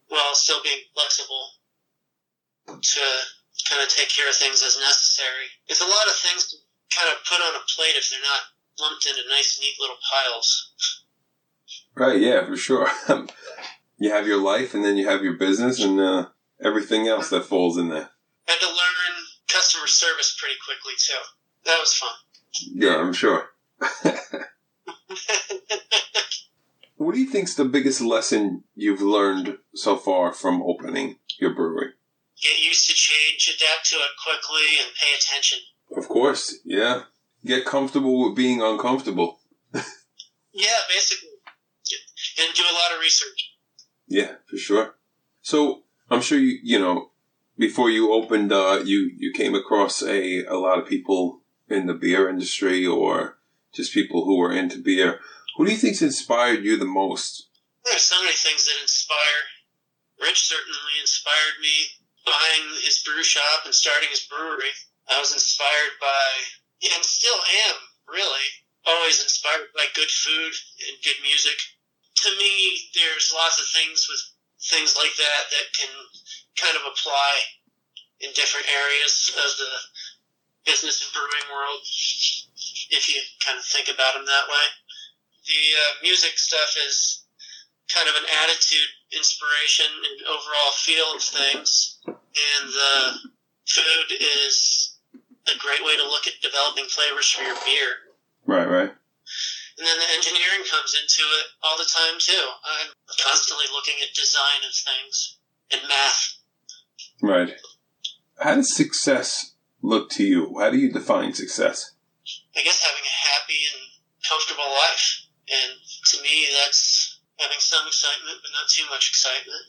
while 0.10 0.36
still 0.36 0.62
being 0.64 0.80
flexible 0.94 1.52
to 2.68 3.02
kind 3.70 3.82
of 3.82 3.90
take 3.90 4.10
care 4.10 4.30
of 4.30 4.36
things 4.36 4.64
as 4.64 4.78
necessary. 4.80 5.48
It's 5.68 5.82
a 5.82 5.86
lot 5.86 6.08
of 6.08 6.16
things 6.16 6.48
to 6.52 6.58
kind 6.96 7.10
of 7.12 7.24
put 7.26 7.42
on 7.42 7.56
a 7.56 7.64
plate 7.76 7.96
if 7.96 8.10
they're 8.10 8.20
not 8.20 8.42
lumped 8.80 9.06
into 9.06 9.22
nice, 9.30 9.60
neat 9.60 9.76
little 9.80 9.98
piles. 10.12 10.72
Right, 11.96 12.22
yeah, 12.22 12.46
for 12.46 12.56
sure. 12.56 12.88
you 13.98 14.12
have 14.12 14.28
your 14.28 14.42
life 14.42 14.74
and 14.74 14.84
then 14.84 14.98
you 14.98 15.08
have 15.08 15.24
your 15.24 15.34
business 15.34 15.84
and 15.84 16.00
uh, 16.00 16.28
everything 16.64 17.08
else 17.08 17.30
that 17.30 17.46
falls 17.46 17.78
in 17.78 17.90
there. 17.90 18.10
Had 18.48 18.60
to 18.60 18.68
learn 18.68 19.26
customer 19.48 19.88
service 19.88 20.38
pretty 20.40 20.56
quickly 20.64 20.94
too. 20.98 21.20
That 21.66 21.80
was 21.80 21.94
fun. 21.94 22.14
Yeah, 22.74 22.98
I'm 22.98 23.14
sure. 23.14 23.50
what 26.98 27.14
do 27.14 27.20
you 27.20 27.30
think's 27.30 27.56
the 27.56 27.66
biggest 27.66 28.02
lesson 28.02 28.64
you've 28.76 29.02
learned 29.02 29.58
so 29.74 29.96
far 29.96 30.34
from 30.34 30.62
opening 30.62 31.18
your 31.40 31.54
brewery? 31.54 31.92
Get 32.42 32.60
used 32.60 32.88
to 32.88 32.94
change, 32.94 33.48
adapt 33.56 33.90
to 33.90 33.96
it 33.98 34.12
quickly, 34.24 34.78
and 34.82 34.92
pay 34.94 35.16
attention. 35.18 35.60
Of 35.96 36.08
course, 36.08 36.60
yeah. 36.64 37.04
Get 37.46 37.66
comfortable 37.66 38.28
with 38.28 38.36
being 38.36 38.62
uncomfortable. 38.62 39.40
Yeah, 40.58 40.80
basically. 40.90 41.30
And 42.40 42.54
do 42.56 42.64
a 42.64 42.74
lot 42.74 42.94
of 42.96 43.00
research. 43.00 43.54
Yeah, 44.08 44.36
for 44.50 44.58
sure. 44.58 44.96
So 45.42 45.84
I'm 46.10 46.22
sure 46.22 46.40
you 46.40 46.60
you 46.64 46.80
know 46.80 47.12
before 47.58 47.90
you 47.90 48.12
opened, 48.12 48.52
uh, 48.52 48.82
you 48.84 49.12
you 49.16 49.32
came 49.34 49.54
across 49.54 50.02
a 50.02 50.46
a 50.46 50.58
lot 50.58 50.80
of 50.80 50.88
people 50.88 51.42
in 51.68 51.86
the 51.86 51.94
beer 51.94 52.28
industry 52.28 52.86
or 52.86 53.37
just 53.78 53.94
people 53.94 54.26
who 54.26 54.38
were 54.38 54.52
into 54.52 54.82
beer. 54.82 55.22
Who 55.56 55.66
do 55.66 55.72
you 55.72 55.78
think's 55.78 56.02
inspired 56.02 56.66
you 56.66 56.78
the 56.78 56.90
most? 56.90 57.48
There's 57.86 58.02
so 58.02 58.20
many 58.22 58.36
things 58.36 58.66
that 58.66 58.82
inspire. 58.82 59.42
Rich 60.20 60.50
certainly 60.50 60.98
inspired 61.00 61.62
me 61.62 61.94
buying 62.26 62.68
his 62.84 63.00
brew 63.06 63.24
shop 63.24 63.64
and 63.64 63.74
starting 63.74 64.10
his 64.10 64.26
brewery. 64.26 64.74
I 65.08 65.22
was 65.22 65.32
inspired 65.32 65.96
by, 66.02 66.28
and 66.94 67.06
still 67.06 67.38
am, 67.70 67.78
really, 68.10 68.50
always 68.86 69.24
inspired 69.24 69.72
by 69.74 69.86
good 69.96 70.12
food 70.12 70.54
and 70.90 71.00
good 71.06 71.22
music. 71.22 71.56
To 72.26 72.30
me, 72.36 72.90
there's 72.98 73.32
lots 73.32 73.62
of 73.62 73.70
things 73.72 74.10
with 74.10 74.20
things 74.74 74.98
like 74.98 75.16
that 75.16 75.44
that 75.54 75.68
can 75.78 75.94
kind 76.58 76.76
of 76.76 76.92
apply 76.92 77.32
in 78.20 78.34
different 78.34 78.66
areas 78.68 79.32
of 79.38 79.52
the 79.62 79.74
business 80.66 81.06
and 81.06 81.14
brewing 81.14 81.48
world, 81.54 81.86
if 82.92 83.08
you 83.08 83.22
kind 83.46 83.58
of 83.58 83.66
think 83.66 83.88
about 83.90 84.16
them 84.16 84.26
that 84.26 84.48
way. 84.48 84.66
The 85.48 85.64
uh, 85.76 85.92
music 86.04 86.38
stuff 86.38 86.76
is 86.76 87.24
kind 87.94 88.10
of 88.10 88.16
an 88.16 88.28
attitude, 88.44 88.92
inspiration, 89.16 89.88
and 89.88 90.28
overall 90.28 90.72
feel 90.76 91.16
of 91.16 91.24
things. 91.24 92.00
And 92.08 92.68
the 92.68 93.32
food 93.68 94.18
is 94.20 94.98
a 95.48 95.58
great 95.58 95.84
way 95.84 95.96
to 95.96 96.04
look 96.04 96.28
at 96.28 96.34
developing 96.42 96.86
flavors 96.86 97.30
for 97.32 97.44
your 97.44 97.56
beer. 97.64 98.12
Right, 98.46 98.68
right. 98.68 98.92
And 99.78 99.86
then 99.86 100.00
the 100.00 100.14
engineering 100.16 100.66
comes 100.70 100.96
into 100.96 101.24
it 101.40 101.46
all 101.64 101.78
the 101.78 101.88
time 101.88 102.18
too. 102.20 102.44
I'm 102.66 102.88
constantly 103.24 103.66
looking 103.72 103.96
at 104.02 104.16
design 104.16 104.66
of 104.68 104.74
things 104.74 105.38
and 105.72 105.82
math. 105.88 106.38
Right. 107.22 107.54
How 108.40 108.56
does 108.56 108.76
success 108.76 109.54
look 109.82 110.10
to 110.12 110.24
you? 110.24 110.58
How 110.60 110.72
do 110.72 110.78
you 110.78 110.92
define 110.92 111.34
success? 111.34 111.92
I 112.58 112.66
guess 112.66 112.82
having 112.82 113.06
a 113.06 113.16
happy 113.38 113.62
and 113.70 113.82
comfortable 114.26 114.66
life. 114.66 115.30
And 115.48 115.78
to 116.12 116.16
me, 116.26 116.50
that's 116.58 117.22
having 117.40 117.62
some 117.62 117.86
excitement, 117.88 118.42
but 118.42 118.52
not 118.52 118.68
too 118.68 118.84
much 118.90 119.14
excitement. 119.14 119.62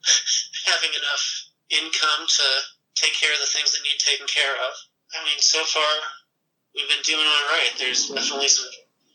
having 0.66 0.90
enough 0.96 1.24
income 1.70 2.26
to 2.26 2.46
take 2.96 3.12
care 3.14 3.32
of 3.32 3.40
the 3.40 3.52
things 3.52 3.72
that 3.72 3.84
need 3.84 4.00
taken 4.00 4.26
care 4.26 4.56
of. 4.56 4.72
I 5.14 5.24
mean, 5.24 5.38
so 5.38 5.62
far, 5.64 5.92
we've 6.74 6.88
been 6.88 7.04
doing 7.04 7.24
all 7.26 7.46
right. 7.52 7.70
There's 7.78 8.08
definitely 8.08 8.48
some 8.48 8.66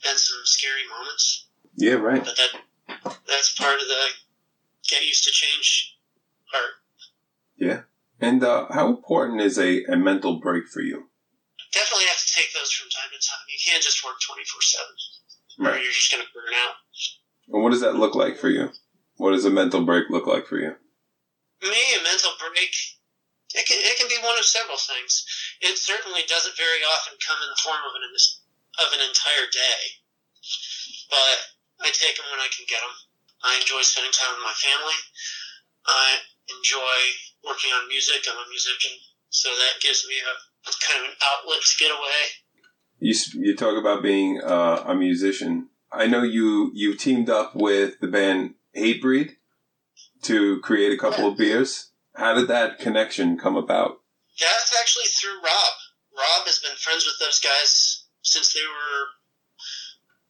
been 0.04 0.18
some 0.18 0.46
scary 0.46 0.86
moments, 0.88 1.48
Yeah, 1.75 1.94
right. 1.94 2.24
but 2.24 2.38
that 2.38 3.18
that's 3.27 3.56
part 3.56 3.82
of 3.82 3.88
the 3.88 4.06
get 4.88 5.04
used 5.04 5.24
to 5.24 5.32
change 5.32 5.98
part. 6.51 6.72
Yeah. 7.58 7.82
And 8.22 8.44
uh, 8.44 8.68
how 8.72 8.88
important 8.89 9.42
is 9.42 9.58
a, 9.58 9.84
a 9.86 9.98
mental 9.98 10.39
break 10.39 10.68
for 10.68 10.82
you? 10.82 11.10
Definitely 11.75 12.08
have 12.08 12.24
to 12.24 12.32
take 12.32 12.55
those 12.55 12.72
from 12.72 12.88
time 12.89 13.12
to 13.12 13.20
time. 13.20 13.44
You 13.51 13.60
can't 13.60 13.84
just 13.84 14.00
work 14.01 14.15
twenty 14.24 14.48
four 14.48 14.63
seven, 14.63 14.96
or 15.60 15.75
you're 15.75 15.91
just 15.91 16.10
going 16.10 16.24
to 16.24 16.32
burn 16.32 16.55
out. 16.55 16.79
And 17.51 17.62
what 17.62 17.75
does 17.75 17.84
that 17.84 18.00
look 18.00 18.15
like 18.15 18.39
for 18.39 18.48
you? 18.48 18.72
What 19.20 19.32
does 19.32 19.46
a 19.46 19.51
mental 19.51 19.84
break 19.84 20.10
look 20.10 20.25
like 20.25 20.48
for 20.48 20.58
you? 20.58 20.79
me, 21.63 21.84
a 21.98 22.01
mental 22.03 22.34
break, 22.38 22.74
it 23.55 23.65
can, 23.65 23.79
it 23.79 23.96
can 23.98 24.10
be 24.12 24.20
one 24.22 24.38
of 24.38 24.46
several 24.46 24.77
things. 24.77 25.24
It 25.62 25.77
certainly 25.79 26.27
doesn't 26.27 26.58
very 26.60 26.84
often 26.84 27.17
come 27.24 27.39
in 27.41 27.50
the 27.50 27.63
form 27.63 27.82
of 27.86 27.94
an 27.96 28.03
of 28.84 28.89
an 28.91 29.01
entire 29.08 29.48
day, 29.48 29.82
but 31.08 31.38
I 31.79 31.88
take 31.96 32.20
them 32.20 32.27
when 32.27 32.44
I 32.44 32.51
can 32.51 32.67
get 32.67 32.84
them. 32.84 32.96
I 33.44 33.55
enjoy 33.62 33.88
spending 33.88 34.12
time 34.12 34.36
with 34.36 34.44
my 34.44 34.58
family. 34.60 35.00
I 35.88 36.20
enjoy 36.51 36.98
working 37.48 37.72
on 37.72 37.88
music. 37.88 38.27
I'm 38.27 38.41
a 38.41 38.48
musician, 38.51 39.00
so 39.32 39.48
that 39.48 39.79
gives 39.79 40.03
me 40.12 40.20
a 40.20 40.36
kind 40.74 41.03
of 41.03 41.12
an 41.12 41.17
outlet 41.34 41.62
to 41.62 41.77
get 41.77 41.91
away. 41.91 42.45
You 43.00 43.15
you 43.34 43.55
talk 43.55 43.77
about 43.77 44.03
being 44.03 44.41
uh, 44.41 44.84
a 44.86 44.95
musician. 44.95 45.69
I 45.91 46.07
know 46.07 46.24
you 46.24 46.72
you 46.74 46.95
teamed 46.95 47.29
up 47.29 47.55
with 47.55 48.00
the 48.00 48.07
band 48.07 48.55
Hatebreed 48.75 49.36
to 50.24 50.60
create 50.62 50.93
a 50.93 50.98
couple 50.98 51.27
of 51.27 51.38
beers. 51.38 51.91
How 52.15 52.34
did 52.34 52.48
that 52.48 52.79
connection 52.79 53.38
come 53.38 53.55
about? 53.55 54.01
That's 54.39 54.75
actually 54.79 55.05
through 55.05 55.36
Rob. 55.36 55.74
Rob 56.17 56.48
has 56.48 56.60
been 56.60 56.75
friends 56.77 57.05
with 57.05 57.15
those 57.19 57.39
guys 57.39 58.05
since 58.22 58.53
they 58.53 58.62
were 58.62 59.05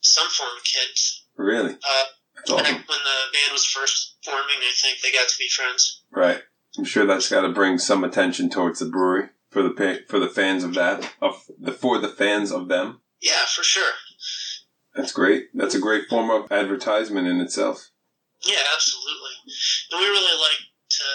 some 0.01 0.27
form 0.29 0.49
of 0.57 0.63
kids. 0.63 1.25
Really? 1.37 1.73
Uh, 1.73 2.03
awesome. 2.43 2.57
Back 2.57 2.89
when 2.89 2.99
the 3.03 3.19
band 3.31 3.51
was 3.51 3.65
first 3.65 4.17
forming, 4.23 4.57
I 4.59 4.71
think 4.75 4.99
they 5.01 5.11
got 5.11 5.27
to 5.27 5.37
be 5.37 5.47
friends. 5.47 6.03
Right. 6.11 6.41
I'm 6.77 6.83
sure 6.83 7.05
that's 7.05 7.29
got 7.29 7.41
to 7.41 7.49
bring 7.49 7.77
some 7.77 8.03
attention 8.03 8.49
towards 8.49 8.79
the 8.79 8.85
brewery 8.85 9.29
for 9.55 9.63
the 9.63 9.71
pa- 9.71 10.03
for 10.09 10.19
the 10.19 10.27
fans 10.27 10.65
of 10.65 10.73
that 10.73 11.15
of 11.21 11.41
the 11.57 11.71
for 11.71 11.97
the 11.97 12.09
fans 12.09 12.51
of 12.51 12.67
them. 12.67 12.99
Yeah, 13.21 13.45
for 13.47 13.63
sure. 13.63 13.93
That's 14.93 15.13
great. 15.13 15.45
That's 15.53 15.75
a 15.75 15.79
great 15.79 16.09
form 16.09 16.29
of 16.29 16.51
advertisement 16.51 17.29
in 17.29 17.39
itself. 17.39 17.89
Yeah, 18.43 18.59
absolutely. 18.73 19.31
And 19.91 20.01
we 20.01 20.07
really 20.07 20.37
like 20.41 20.59
to, 20.89 21.05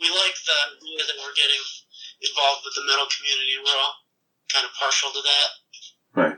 we 0.00 0.08
like 0.08 0.36
the 0.46 0.58
idea 0.70 0.98
that 0.98 1.18
we're 1.18 1.34
getting 1.34 1.62
involved 2.22 2.62
with 2.64 2.74
the 2.76 2.86
metal 2.86 3.06
community. 3.10 3.58
We're 3.58 3.82
all 3.82 3.94
kind 4.52 4.64
of 4.64 4.70
partial 4.78 5.10
to 5.10 5.22
that. 5.22 5.48
Right. 6.14 6.36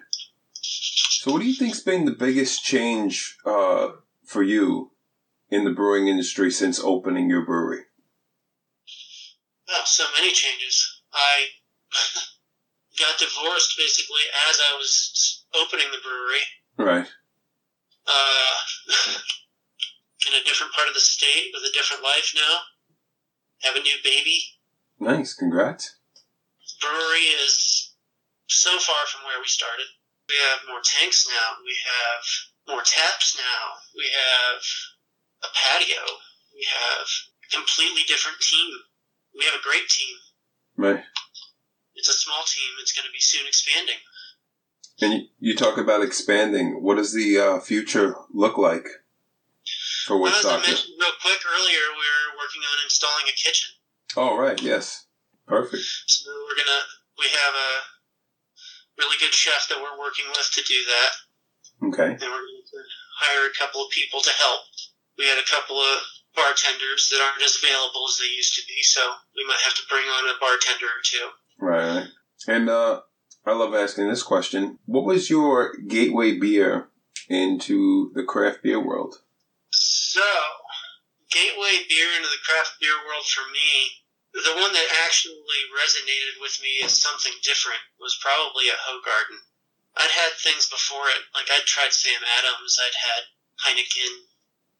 So, 0.62 1.33
what 1.33 1.43
do 1.43 1.47
you 1.47 1.55
think's 1.55 1.81
been 1.81 2.07
the 2.07 2.12
biggest 2.12 2.64
change 2.64 3.37
uh, 3.45 3.88
for 4.25 4.43
you 4.43 4.93
in 5.50 5.64
the 5.64 5.71
brewing 5.71 6.09
industry 6.09 6.50
since 6.50 6.81
opening 6.81 7.28
your 7.28 7.45
brewery? 7.45 7.83
Oh, 9.69 9.83
so 9.85 10.05
many 10.19 10.33
changes. 10.33 10.96
I 11.16 11.46
got 13.00 13.18
divorced 13.18 13.75
basically 13.76 14.23
as 14.49 14.61
I 14.61 14.76
was 14.76 15.44
opening 15.56 15.87
the 15.90 15.99
brewery. 16.04 16.44
Right. 16.76 17.08
Uh, 18.06 18.54
in 20.28 20.35
a 20.35 20.44
different 20.44 20.73
part 20.73 20.88
of 20.88 20.94
the 20.94 21.00
state 21.00 21.50
with 21.54 21.64
a 21.64 21.73
different 21.73 22.02
life 22.02 22.32
now. 22.37 22.54
Have 23.62 23.76
a 23.76 23.82
new 23.82 23.96
baby. 24.04 24.38
Nice. 25.00 25.35
Congrats. 25.35 25.96
brewery 26.80 27.32
is 27.42 27.94
so 28.49 28.78
far 28.78 29.06
from 29.08 29.25
where 29.25 29.40
we 29.40 29.46
started. 29.49 29.87
We 30.28 30.37
have 30.50 30.68
more 30.68 30.82
tanks 30.85 31.26
now. 31.28 31.56
We 31.64 31.75
have 31.87 32.23
more 32.68 32.82
taps 32.82 33.38
now. 33.38 33.62
We 33.96 34.04
have 34.11 34.61
a 35.44 35.50
patio. 35.54 36.02
We 36.54 36.66
have 36.66 37.06
a 37.06 37.49
completely 37.54 38.02
different 38.08 38.38
team. 38.40 38.70
We 39.38 39.44
have 39.44 39.54
a 39.54 39.62
great 39.62 39.88
team. 39.88 40.16
Right. 40.76 41.02
It's 41.95 42.09
a 42.09 42.12
small 42.12 42.42
team. 42.47 42.71
It's 42.80 42.92
going 42.92 43.06
to 43.06 43.12
be 43.12 43.21
soon 43.21 43.47
expanding. 43.47 43.97
And 45.00 45.12
you, 45.12 45.21
you 45.38 45.56
talk 45.56 45.78
about 45.78 46.02
expanding. 46.02 46.83
What 46.83 46.97
does 46.97 47.12
the 47.12 47.38
uh, 47.38 47.61
future 47.61 48.16
look 48.33 48.56
like 48.59 48.87
for 50.06 50.16
Well, 50.16 50.30
Witch 50.30 50.40
as 50.40 50.47
I 50.47 50.56
mentioned 50.56 50.95
real 51.00 51.16
quick 51.21 51.40
earlier, 51.45 51.85
we're 51.92 52.38
working 52.38 52.62
on 52.62 52.76
installing 52.85 53.26
a 53.28 53.37
kitchen. 53.37 53.71
Oh, 54.16 54.37
right. 54.38 54.61
Yes. 54.62 55.06
Perfect. 55.47 55.83
So 56.06 56.30
we're 56.30 56.59
gonna 56.59 56.83
we 57.18 57.26
have 57.30 57.54
a 57.54 57.71
really 58.99 59.16
good 59.21 59.33
chef 59.33 59.68
that 59.68 59.78
we're 59.78 59.99
working 59.99 60.25
with 60.28 60.49
to 60.52 60.62
do 60.62 60.78
that. 60.88 61.11
Okay. 61.88 62.09
and 62.09 62.30
we're 62.33 62.47
going 62.49 62.64
to 62.73 62.80
hire 63.21 63.45
a 63.45 63.52
couple 63.52 63.85
of 63.85 63.90
people 63.90 64.21
to 64.21 64.30
help. 64.30 64.64
We 65.18 65.26
had 65.26 65.38
a 65.38 65.45
couple 65.45 65.76
of 65.76 65.99
bartenders 66.37 67.09
that 67.11 67.21
aren't 67.21 67.43
as 67.43 67.57
available 67.57 68.07
as 68.09 68.19
they 68.21 68.31
used 68.31 68.55
to 68.55 68.62
be, 68.69 68.83
so 68.83 69.00
we 69.35 69.45
might 69.49 69.64
have 69.64 69.75
to 69.75 69.88
bring 69.88 70.05
on 70.05 70.28
a 70.28 70.38
bartender 70.38 70.87
or 70.87 71.02
two. 71.02 71.28
Right. 71.59 72.07
And 72.47 72.69
uh, 72.69 73.00
I 73.47 73.52
love 73.52 73.75
asking 73.75 74.09
this 74.09 74.23
question. 74.23 74.78
What 74.85 75.05
was 75.05 75.31
your 75.31 75.75
gateway 75.88 76.38
beer 76.38 76.90
into 77.28 78.12
the 78.14 78.23
craft 78.23 78.62
beer 78.62 78.78
world? 78.78 79.16
So, 79.73 80.26
gateway 81.33 81.88
beer 81.88 82.12
into 82.16 82.28
the 82.28 82.45
craft 82.45 82.76
beer 82.81 82.95
world 83.09 83.25
for 83.25 83.49
me, 83.50 84.05
the 84.37 84.61
one 84.61 84.73
that 84.73 85.05
actually 85.09 85.64
resonated 85.73 86.37
with 86.40 86.61
me 86.61 86.85
as 86.85 86.93
something 86.93 87.33
different 87.43 87.81
was 87.99 88.21
probably 88.21 88.69
a 88.69 88.76
Hoegaarden. 88.76 89.40
I'd 89.97 90.12
had 90.12 90.37
things 90.37 90.69
before 90.69 91.09
it, 91.09 91.25
like 91.33 91.49
I'd 91.49 91.64
tried 91.64 91.97
Sam 91.97 92.21
Adams, 92.21 92.76
I'd 92.76 92.99
had 93.00 93.23
Heineken. 93.64 94.28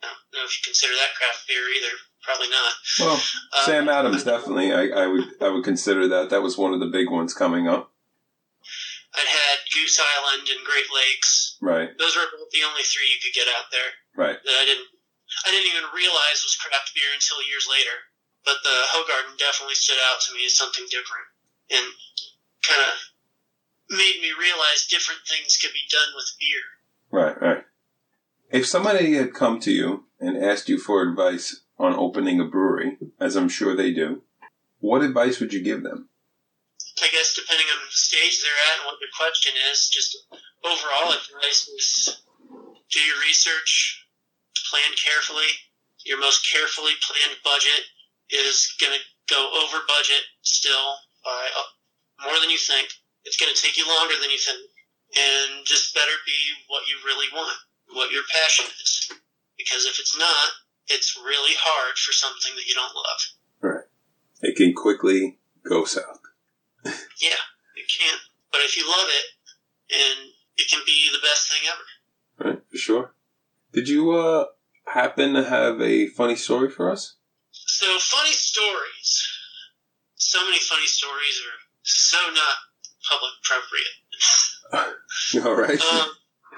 I 0.07 0.15
don't 0.33 0.41
know 0.41 0.47
if 0.47 0.55
you 0.59 0.63
consider 0.65 0.95
that 0.95 1.15
craft 1.19 1.47
beer 1.51 1.67
either. 1.75 1.95
Probably 2.23 2.49
not. 2.51 2.73
Well, 3.01 3.19
Um, 3.19 3.65
Sam 3.67 3.89
Adams 3.89 4.23
definitely. 4.25 4.73
I, 4.73 4.89
I 4.89 5.07
would 5.07 5.27
I 5.43 5.49
would 5.51 5.65
consider 5.65 6.07
that. 6.09 6.31
That 6.31 6.43
was 6.43 6.57
one 6.59 6.73
of 6.75 6.81
the 6.81 6.91
big 6.91 7.11
ones 7.11 7.35
coming 7.35 7.67
up. 7.69 7.93
I'd 9.17 9.27
had 9.31 9.59
Goose 9.73 9.97
Island 9.99 10.45
and 10.51 10.61
Great 10.67 10.91
Lakes. 10.93 11.57
Right, 11.63 11.89
Those 11.97 12.15
were 12.17 12.29
the 12.53 12.63
only 12.69 12.85
three 12.85 13.09
you 13.09 13.17
could 13.23 13.33
get 13.33 13.49
out 13.49 13.73
there. 13.73 13.91
right. 14.15 14.37
that 14.37 14.57
I 14.61 14.65
didn't 14.69 14.87
I 15.47 15.51
didn't 15.51 15.71
even 15.73 15.89
realize 15.95 16.45
was 16.45 16.59
craft 16.61 16.93
beer 16.95 17.09
until 17.15 17.41
years 17.49 17.67
later. 17.71 17.97
But 18.45 18.63
the 18.63 18.77
Hoegaarden 18.95 19.39
definitely 19.39 19.75
stood 19.75 19.99
out 20.13 20.21
to 20.23 20.35
me 20.35 20.47
as 20.47 20.55
something 20.55 20.85
different 20.91 21.27
and 21.71 21.87
kind 22.63 22.79
of 22.83 22.95
made 23.91 24.19
me 24.23 24.31
realize 24.39 24.87
different 24.87 25.21
things 25.27 25.57
could 25.59 25.73
be 25.75 25.83
done 25.91 26.11
with 26.15 26.31
beer. 26.39 26.65
Right, 27.11 27.37
right. 27.43 27.65
If 28.57 28.65
somebody 28.65 29.13
had 29.21 29.35
come 29.35 29.61
to 29.61 29.71
you 29.71 30.09
and 30.19 30.43
asked 30.43 30.71
you 30.71 30.79
for 30.79 31.03
advice 31.03 31.61
on 31.77 31.93
opening 31.93 32.41
a 32.41 32.49
brewery, 32.49 32.97
as 33.21 33.37
I'm 33.37 33.51
sure 33.51 33.77
they 33.77 33.93
do, 33.93 34.23
what 34.81 35.05
advice 35.05 35.41
would 35.41 35.53
you 35.53 35.61
give 35.61 35.83
them? 35.83 36.09
I 37.05 37.09
guess 37.13 37.37
depending 37.37 37.69
on 37.69 37.85
the 37.85 37.93
stage 37.93 38.41
they're 38.41 38.65
at 38.73 38.81
and 38.81 38.87
what 38.89 38.97
the 38.97 39.13
question 39.13 39.53
is, 39.71 39.93
just 39.93 40.17
overall 40.65 41.13
advice 41.13 41.69
is 41.69 42.25
do 42.89 42.99
your 42.99 43.21
research, 43.21 44.09
plan 44.73 44.97
carefully. 44.97 45.53
Your 46.07 46.19
most 46.19 46.49
carefully 46.51 46.97
planned 47.05 47.37
budget 47.45 47.85
is 48.31 48.73
going 48.81 48.97
to 48.97 49.05
go 49.29 49.53
over 49.53 49.85
budget 49.87 50.25
still 50.41 50.97
by 51.23 51.45
uh, 51.61 52.25
more 52.25 52.41
than 52.41 52.49
you 52.49 52.57
think. 52.57 52.89
It's 53.29 53.37
going 53.37 53.53
to 53.53 53.61
take 53.61 53.77
you 53.77 53.85
longer 53.85 54.15
than 54.17 54.31
you 54.31 54.41
think. 54.41 54.65
And 55.13 55.67
just 55.67 55.93
better 55.93 56.17
be 56.25 56.57
what 56.69 56.89
you 56.89 56.97
really 57.05 57.29
want, 57.37 57.59
what 57.93 58.13
your 58.13 58.23
passion 58.33 58.67
is. 58.83 59.13
Because 59.57 59.87
if 59.87 59.99
it's 59.99 60.17
not, 60.19 60.49
it's 60.89 61.17
really 61.17 61.55
hard 61.59 61.97
for 61.99 62.13
something 62.13 62.53
that 62.55 62.67
you 62.67 62.75
don't 62.75 62.95
love. 62.95 63.21
Right. 63.61 63.85
It 64.43 64.57
can 64.57 64.75
quickly 64.75 65.39
go 65.69 65.85
south. 65.85 66.21
Yeah, 66.85 67.43
it 67.75 67.89
can't. 67.89 68.21
But 68.53 68.61
if 68.63 68.77
you 68.77 68.87
love 68.87 69.09
it, 69.09 69.25
and 69.95 70.31
it 70.57 70.69
can 70.71 70.81
be 70.87 71.11
the 71.13 71.27
best 71.27 71.51
thing 71.51 71.63
ever. 71.69 72.51
Right, 72.51 72.63
for 72.71 72.77
sure. 72.77 73.15
Did 73.73 73.89
you 73.89 74.13
uh 74.13 74.47
happen 74.87 75.35
to 75.35 75.45
have 75.45 75.81
a 75.81 76.07
funny 76.09 76.37
story 76.37 76.71
for 76.71 76.91
us? 76.91 77.17
So 77.51 77.87
funny 77.99 78.33
stories. 78.33 79.29
So 80.15 80.45
many 80.45 80.59
funny 80.59 80.87
stories 80.87 81.41
are 81.45 81.59
so 81.83 82.19
not 82.33 82.57
public 83.09 83.33
appropriate. 83.43 83.97
All 85.45 85.55
right. 85.55 85.81
Um, 85.93 86.11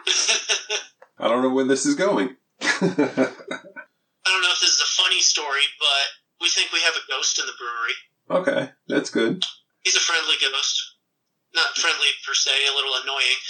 I 1.19 1.29
don't 1.29 1.43
know 1.43 1.51
where 1.53 1.65
this 1.67 1.85
is 1.87 1.95
going. 1.95 2.37
I 2.61 2.67
don't 2.81 4.43
know 4.43 4.55
if 4.55 4.61
this 4.61 4.75
is 4.75 4.83
a 4.83 5.03
funny 5.03 5.21
story, 5.21 5.67
but 5.79 6.07
we 6.41 6.49
think 6.49 6.73
we 6.73 6.81
have 6.81 6.95
a 6.95 7.11
ghost 7.11 7.39
in 7.39 7.47
the 7.47 7.59
brewery. 7.59 7.97
okay, 8.43 8.73
that's 8.87 9.11
good. 9.11 9.45
He's 9.83 9.97
a 9.97 10.01
friendly 10.01 10.37
ghost. 10.41 10.95
Not 11.55 11.77
friendly 11.77 12.13
per 12.27 12.35
se, 12.35 12.51
a 12.51 12.75
little 12.75 12.93
annoying. 13.03 13.41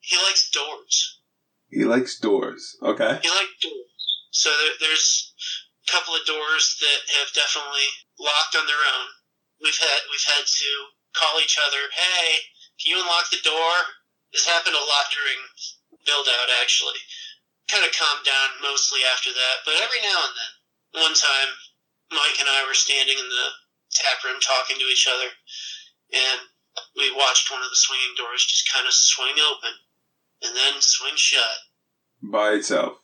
He 0.00 0.16
likes 0.16 0.48
doors. 0.50 1.20
He 1.68 1.84
likes 1.84 2.18
doors. 2.18 2.76
Okay. 2.82 3.18
He 3.22 3.28
likes 3.28 3.56
doors. 3.60 4.00
So 4.30 4.50
there, 4.50 4.88
there's 4.88 5.34
a 5.88 5.92
couple 5.92 6.14
of 6.14 6.24
doors 6.24 6.76
that 6.80 7.00
have 7.18 7.34
definitely 7.34 7.88
locked 8.18 8.56
on 8.56 8.66
their 8.66 8.78
own. 8.78 9.06
We've 9.60 9.76
had 9.76 10.00
we've 10.08 10.30
had 10.34 10.46
to 10.46 10.70
call 11.12 11.40
each 11.42 11.58
other, 11.58 11.90
hey, 11.92 12.46
can 12.80 12.94
you 12.94 13.02
unlock 13.02 13.28
the 13.30 13.42
door? 13.44 13.74
This 14.32 14.46
happened 14.46 14.78
a 14.78 14.78
lot 14.78 15.10
during 15.10 15.40
build 16.06 16.26
out 16.28 16.48
actually. 16.62 16.98
Kind 17.70 17.84
of 17.86 17.92
calmed 17.94 18.26
down 18.26 18.58
mostly 18.62 19.00
after 19.06 19.30
that, 19.30 19.56
but 19.64 19.74
every 19.78 20.02
now 20.02 20.18
and 20.26 20.34
then. 20.34 20.52
One 21.06 21.14
time, 21.14 21.50
Mike 22.10 22.40
and 22.40 22.48
I 22.50 22.66
were 22.66 22.74
standing 22.74 23.14
in 23.16 23.28
the 23.28 23.46
tap 23.94 24.24
room 24.24 24.40
talking 24.42 24.76
to 24.78 24.90
each 24.90 25.06
other, 25.06 25.30
and 26.12 26.40
we 26.96 27.14
watched 27.14 27.50
one 27.50 27.62
of 27.62 27.70
the 27.70 27.76
swinging 27.78 28.14
doors 28.18 28.44
just 28.44 28.66
kind 28.72 28.86
of 28.86 28.92
swing 28.92 29.38
open 29.38 29.70
and 30.42 30.56
then 30.56 30.80
swing 30.80 31.14
shut 31.14 31.62
By 32.22 32.58
itself. 32.58 32.98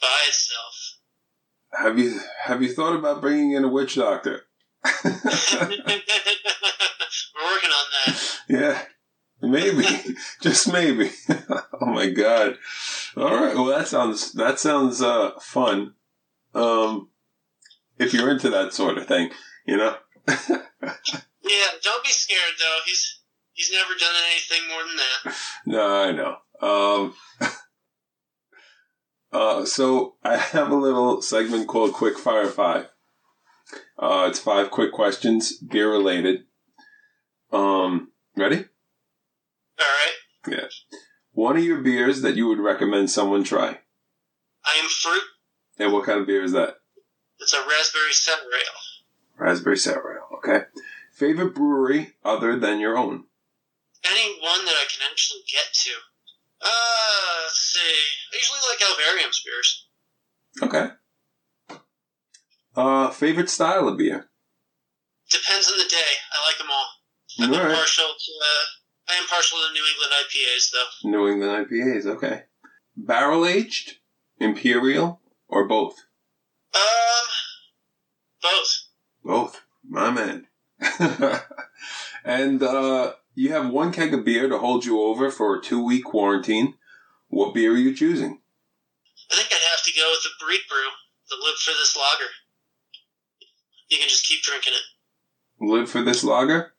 by 0.00 0.18
itself. 0.28 0.74
Have 1.76 1.98
you 1.98 2.20
have 2.44 2.62
you 2.62 2.72
thought 2.72 2.96
about 2.96 3.20
bringing 3.20 3.52
in 3.52 3.64
a 3.64 3.68
witch 3.68 3.94
doctor? 3.96 4.46
We're 5.04 5.12
working 7.44 7.70
on 7.70 7.86
that. 8.06 8.38
yeah, 8.48 8.82
maybe, 9.42 9.84
just 10.40 10.72
maybe. 10.72 11.10
oh 11.80 11.86
my 11.86 12.08
god! 12.10 12.56
All 13.16 13.34
right, 13.34 13.54
well 13.54 13.66
that 13.66 13.88
sounds 13.88 14.32
that 14.32 14.58
sounds 14.58 15.02
uh, 15.02 15.32
fun. 15.40 15.94
Um, 16.54 17.08
if 17.98 18.12
you're 18.14 18.30
into 18.30 18.50
that 18.50 18.72
sort 18.72 18.98
of 18.98 19.06
thing, 19.06 19.30
you 19.66 19.76
know. 19.76 19.96
Yeah, 21.42 21.66
don't 21.82 22.04
be 22.04 22.10
scared 22.10 22.54
though. 22.58 22.78
He's 22.86 23.20
he's 23.52 23.72
never 23.72 23.94
done 23.98 24.14
anything 24.30 24.68
more 24.68 24.84
than 24.84 24.96
that. 24.96 25.36
No, 25.66 26.02
I 26.02 26.12
know. 26.12 26.36
Um, 26.60 27.14
uh, 29.32 29.64
so 29.64 30.16
I 30.22 30.36
have 30.36 30.70
a 30.70 30.76
little 30.76 31.22
segment 31.22 31.66
called 31.66 31.92
Quick 31.94 32.18
Fire 32.18 32.46
Five. 32.46 32.90
Uh, 33.98 34.26
it's 34.28 34.38
five 34.38 34.70
quick 34.70 34.92
questions, 34.92 35.56
beer 35.58 35.90
related. 35.90 36.44
Um, 37.52 38.12
ready? 38.36 38.66
All 39.80 39.86
right. 39.86 40.58
Yeah. 40.58 40.66
One 41.32 41.56
of 41.56 41.64
your 41.64 41.78
beers 41.78 42.22
that 42.22 42.36
you 42.36 42.46
would 42.48 42.58
recommend 42.58 43.10
someone 43.10 43.44
try. 43.44 43.78
I 44.64 44.78
am 44.82 44.88
fruit. 44.88 45.22
And 45.78 45.92
what 45.92 46.04
kind 46.04 46.20
of 46.20 46.26
beer 46.26 46.42
is 46.44 46.52
that? 46.52 46.76
It's 47.38 47.54
a 47.54 47.58
raspberry 47.60 48.12
sour 48.12 48.36
ale. 48.36 49.38
Raspberry 49.38 49.78
sour 49.78 50.18
ale. 50.18 50.38
Okay. 50.38 50.64
Favorite 51.14 51.54
brewery 51.54 52.14
other 52.24 52.58
than 52.58 52.80
your 52.80 52.96
own? 52.98 53.24
Any 54.04 54.38
one 54.42 54.64
that 54.64 54.74
I 54.74 54.84
can 54.90 55.00
actually 55.10 55.40
get 55.50 55.72
to. 55.72 55.90
Uh, 56.62 57.42
let's 57.44 57.58
see. 57.58 57.80
I 58.32 58.36
usually 58.36 58.58
like 58.70 58.82
Alvarium's 58.90 59.42
beers. 59.44 59.86
Okay. 60.62 60.88
Uh, 62.76 63.10
favorite 63.10 63.50
style 63.50 63.88
of 63.88 63.96
beer? 63.98 64.28
Depends 65.30 65.70
on 65.70 65.78
the 65.78 65.84
day. 65.88 66.12
I 66.32 66.46
like 66.48 66.58
them 66.58 66.68
all. 66.70 66.86
I'm 67.40 67.54
All 67.54 67.66
right. 67.68 67.76
partial 67.76 68.04
to. 68.04 68.32
Uh, 68.42 68.64
I 69.10 69.14
am 69.14 69.26
partial 69.26 69.58
to 69.58 69.72
New 69.72 69.84
England 69.84 70.12
IPAs 70.22 70.70
though. 70.70 71.10
New 71.10 71.28
England 71.28 71.66
IPAs. 71.66 72.06
Okay. 72.06 72.44
Barrel 72.96 73.46
aged, 73.46 73.96
imperial, 74.38 75.20
or 75.48 75.66
both? 75.66 75.96
Um, 76.74 77.26
both. 78.42 78.86
Both. 79.24 79.62
My 79.88 80.10
man. 80.10 80.46
and 82.24 82.62
uh, 82.62 83.14
you 83.34 83.52
have 83.52 83.70
one 83.70 83.92
keg 83.92 84.14
of 84.14 84.24
beer 84.24 84.48
to 84.48 84.58
hold 84.58 84.84
you 84.84 85.00
over 85.00 85.30
for 85.30 85.56
a 85.56 85.62
two 85.62 85.84
week 85.84 86.04
quarantine. 86.04 86.74
What 87.28 87.54
beer 87.54 87.72
are 87.72 87.76
you 87.76 87.94
choosing? 87.94 88.40
I 89.30 89.36
think 89.36 89.48
I'd 89.52 89.70
have 89.70 89.84
to 89.84 89.92
go 89.92 90.10
with 90.10 90.22
the 90.22 90.44
Breed 90.44 90.60
Brew, 90.68 90.88
the 91.28 91.36
Live 91.36 91.58
for 91.58 91.70
This 91.70 91.96
Lager. 91.96 92.30
You 93.88 93.98
can 93.98 94.08
just 94.08 94.26
keep 94.26 94.42
drinking 94.42 94.72
it. 94.74 95.64
Live 95.64 95.90
for 95.90 96.02
this 96.02 96.24
lager? 96.24 96.74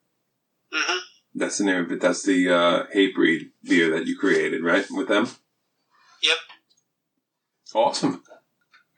hmm 0.72 0.98
That's 1.34 1.58
the 1.58 1.64
name 1.64 1.84
of 1.84 1.92
it. 1.92 2.00
That's 2.00 2.24
the 2.24 2.50
uh, 2.50 2.84
Hatebreed 2.94 3.50
beer 3.64 3.90
that 3.90 4.06
you 4.06 4.18
created, 4.18 4.62
right? 4.62 4.84
With 4.90 5.08
them? 5.08 5.28
Yep. 6.22 6.36
Awesome. 7.74 8.22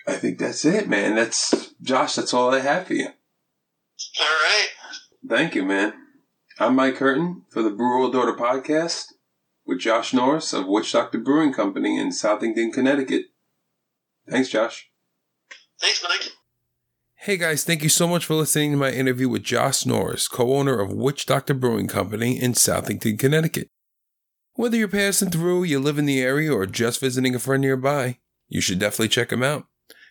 I 0.06 0.14
think 0.14 0.38
that's 0.38 0.64
it, 0.64 0.88
man. 0.88 1.14
That's 1.14 1.74
Josh. 1.80 2.16
That's 2.16 2.34
all 2.34 2.52
I 2.52 2.60
have 2.60 2.86
for 2.86 2.94
you. 2.94 3.06
All 3.06 4.26
right. 4.26 4.68
Thank 5.26 5.54
you, 5.54 5.64
man. 5.64 5.94
I'm 6.58 6.76
Mike 6.76 6.96
Curtin 6.96 7.42
for 7.50 7.62
the 7.62 7.70
Brew 7.70 7.98
World 7.98 8.14
Order 8.14 8.34
podcast 8.34 9.06
with 9.64 9.80
Josh 9.80 10.12
Norris 10.12 10.52
of 10.52 10.66
Witch 10.66 10.92
Doctor 10.92 11.18
Brewing 11.18 11.52
Company 11.52 11.98
in 11.98 12.10
Southington, 12.10 12.72
Connecticut. 12.72 13.26
Thanks, 14.28 14.50
Josh. 14.50 14.90
Thanks, 15.80 16.04
Mike. 16.08 16.32
Hey 17.24 17.38
guys, 17.38 17.64
thank 17.64 17.82
you 17.82 17.88
so 17.88 18.06
much 18.06 18.26
for 18.26 18.34
listening 18.34 18.72
to 18.72 18.76
my 18.76 18.90
interview 18.90 19.30
with 19.30 19.44
Josh 19.44 19.87
Norris, 19.87 20.28
co 20.28 20.56
owner 20.56 20.78
of 20.78 20.92
Witch 20.92 21.24
Doctor 21.24 21.54
Brewing 21.54 21.88
Company 21.88 22.38
in 22.38 22.52
Southington, 22.52 23.18
Connecticut. 23.18 23.70
Whether 24.56 24.76
you're 24.76 24.88
passing 24.88 25.30
through, 25.30 25.62
you 25.62 25.80
live 25.80 25.96
in 25.96 26.04
the 26.04 26.20
area, 26.20 26.52
or 26.52 26.66
just 26.66 27.00
visiting 27.00 27.34
a 27.34 27.38
friend 27.38 27.62
nearby, 27.62 28.18
you 28.50 28.60
should 28.60 28.78
definitely 28.78 29.08
check 29.08 29.30
them 29.30 29.42
out. 29.42 29.66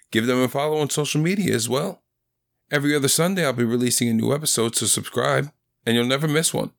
Give 0.09 0.25
them 0.25 0.39
a 0.39 0.47
follow 0.47 0.79
on 0.79 0.89
social 0.89 1.21
media 1.21 1.53
as 1.53 1.69
well. 1.69 2.01
Every 2.71 2.95
other 2.95 3.07
Sunday, 3.07 3.45
I'll 3.45 3.53
be 3.53 3.63
releasing 3.63 4.09
a 4.09 4.13
new 4.13 4.33
episode, 4.33 4.75
so 4.75 4.87
subscribe 4.87 5.51
and 5.85 5.95
you'll 5.95 6.07
never 6.07 6.27
miss 6.27 6.51
one. 6.51 6.71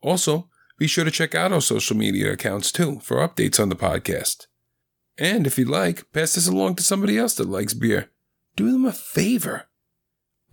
Also, 0.00 0.48
be 0.78 0.86
sure 0.86 1.04
to 1.04 1.10
check 1.10 1.34
out 1.34 1.52
our 1.52 1.60
social 1.60 1.98
media 1.98 2.32
accounts 2.32 2.72
too 2.72 3.00
for 3.00 3.18
updates 3.18 3.60
on 3.60 3.68
the 3.68 3.76
podcast. 3.76 4.46
And 5.18 5.46
if 5.46 5.58
you'd 5.58 5.68
like, 5.68 6.10
pass 6.14 6.34
this 6.36 6.48
along 6.48 6.76
to 6.76 6.82
somebody 6.82 7.18
else 7.18 7.34
that 7.34 7.46
likes 7.46 7.74
beer. 7.74 8.08
Do 8.56 8.72
them 8.72 8.86
a 8.86 8.92
favor. 8.92 9.66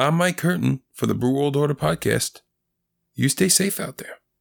I'm 0.02 0.16
Mike 0.16 0.38
Curtin 0.38 0.80
for 0.94 1.08
the 1.08 1.14
Brew 1.14 1.34
World 1.34 1.58
Order 1.58 1.76
podcast. 1.76 2.40
You 3.16 3.28
stay 3.28 3.50
safe 3.50 3.82
out 3.82 3.98
there. 3.98 4.19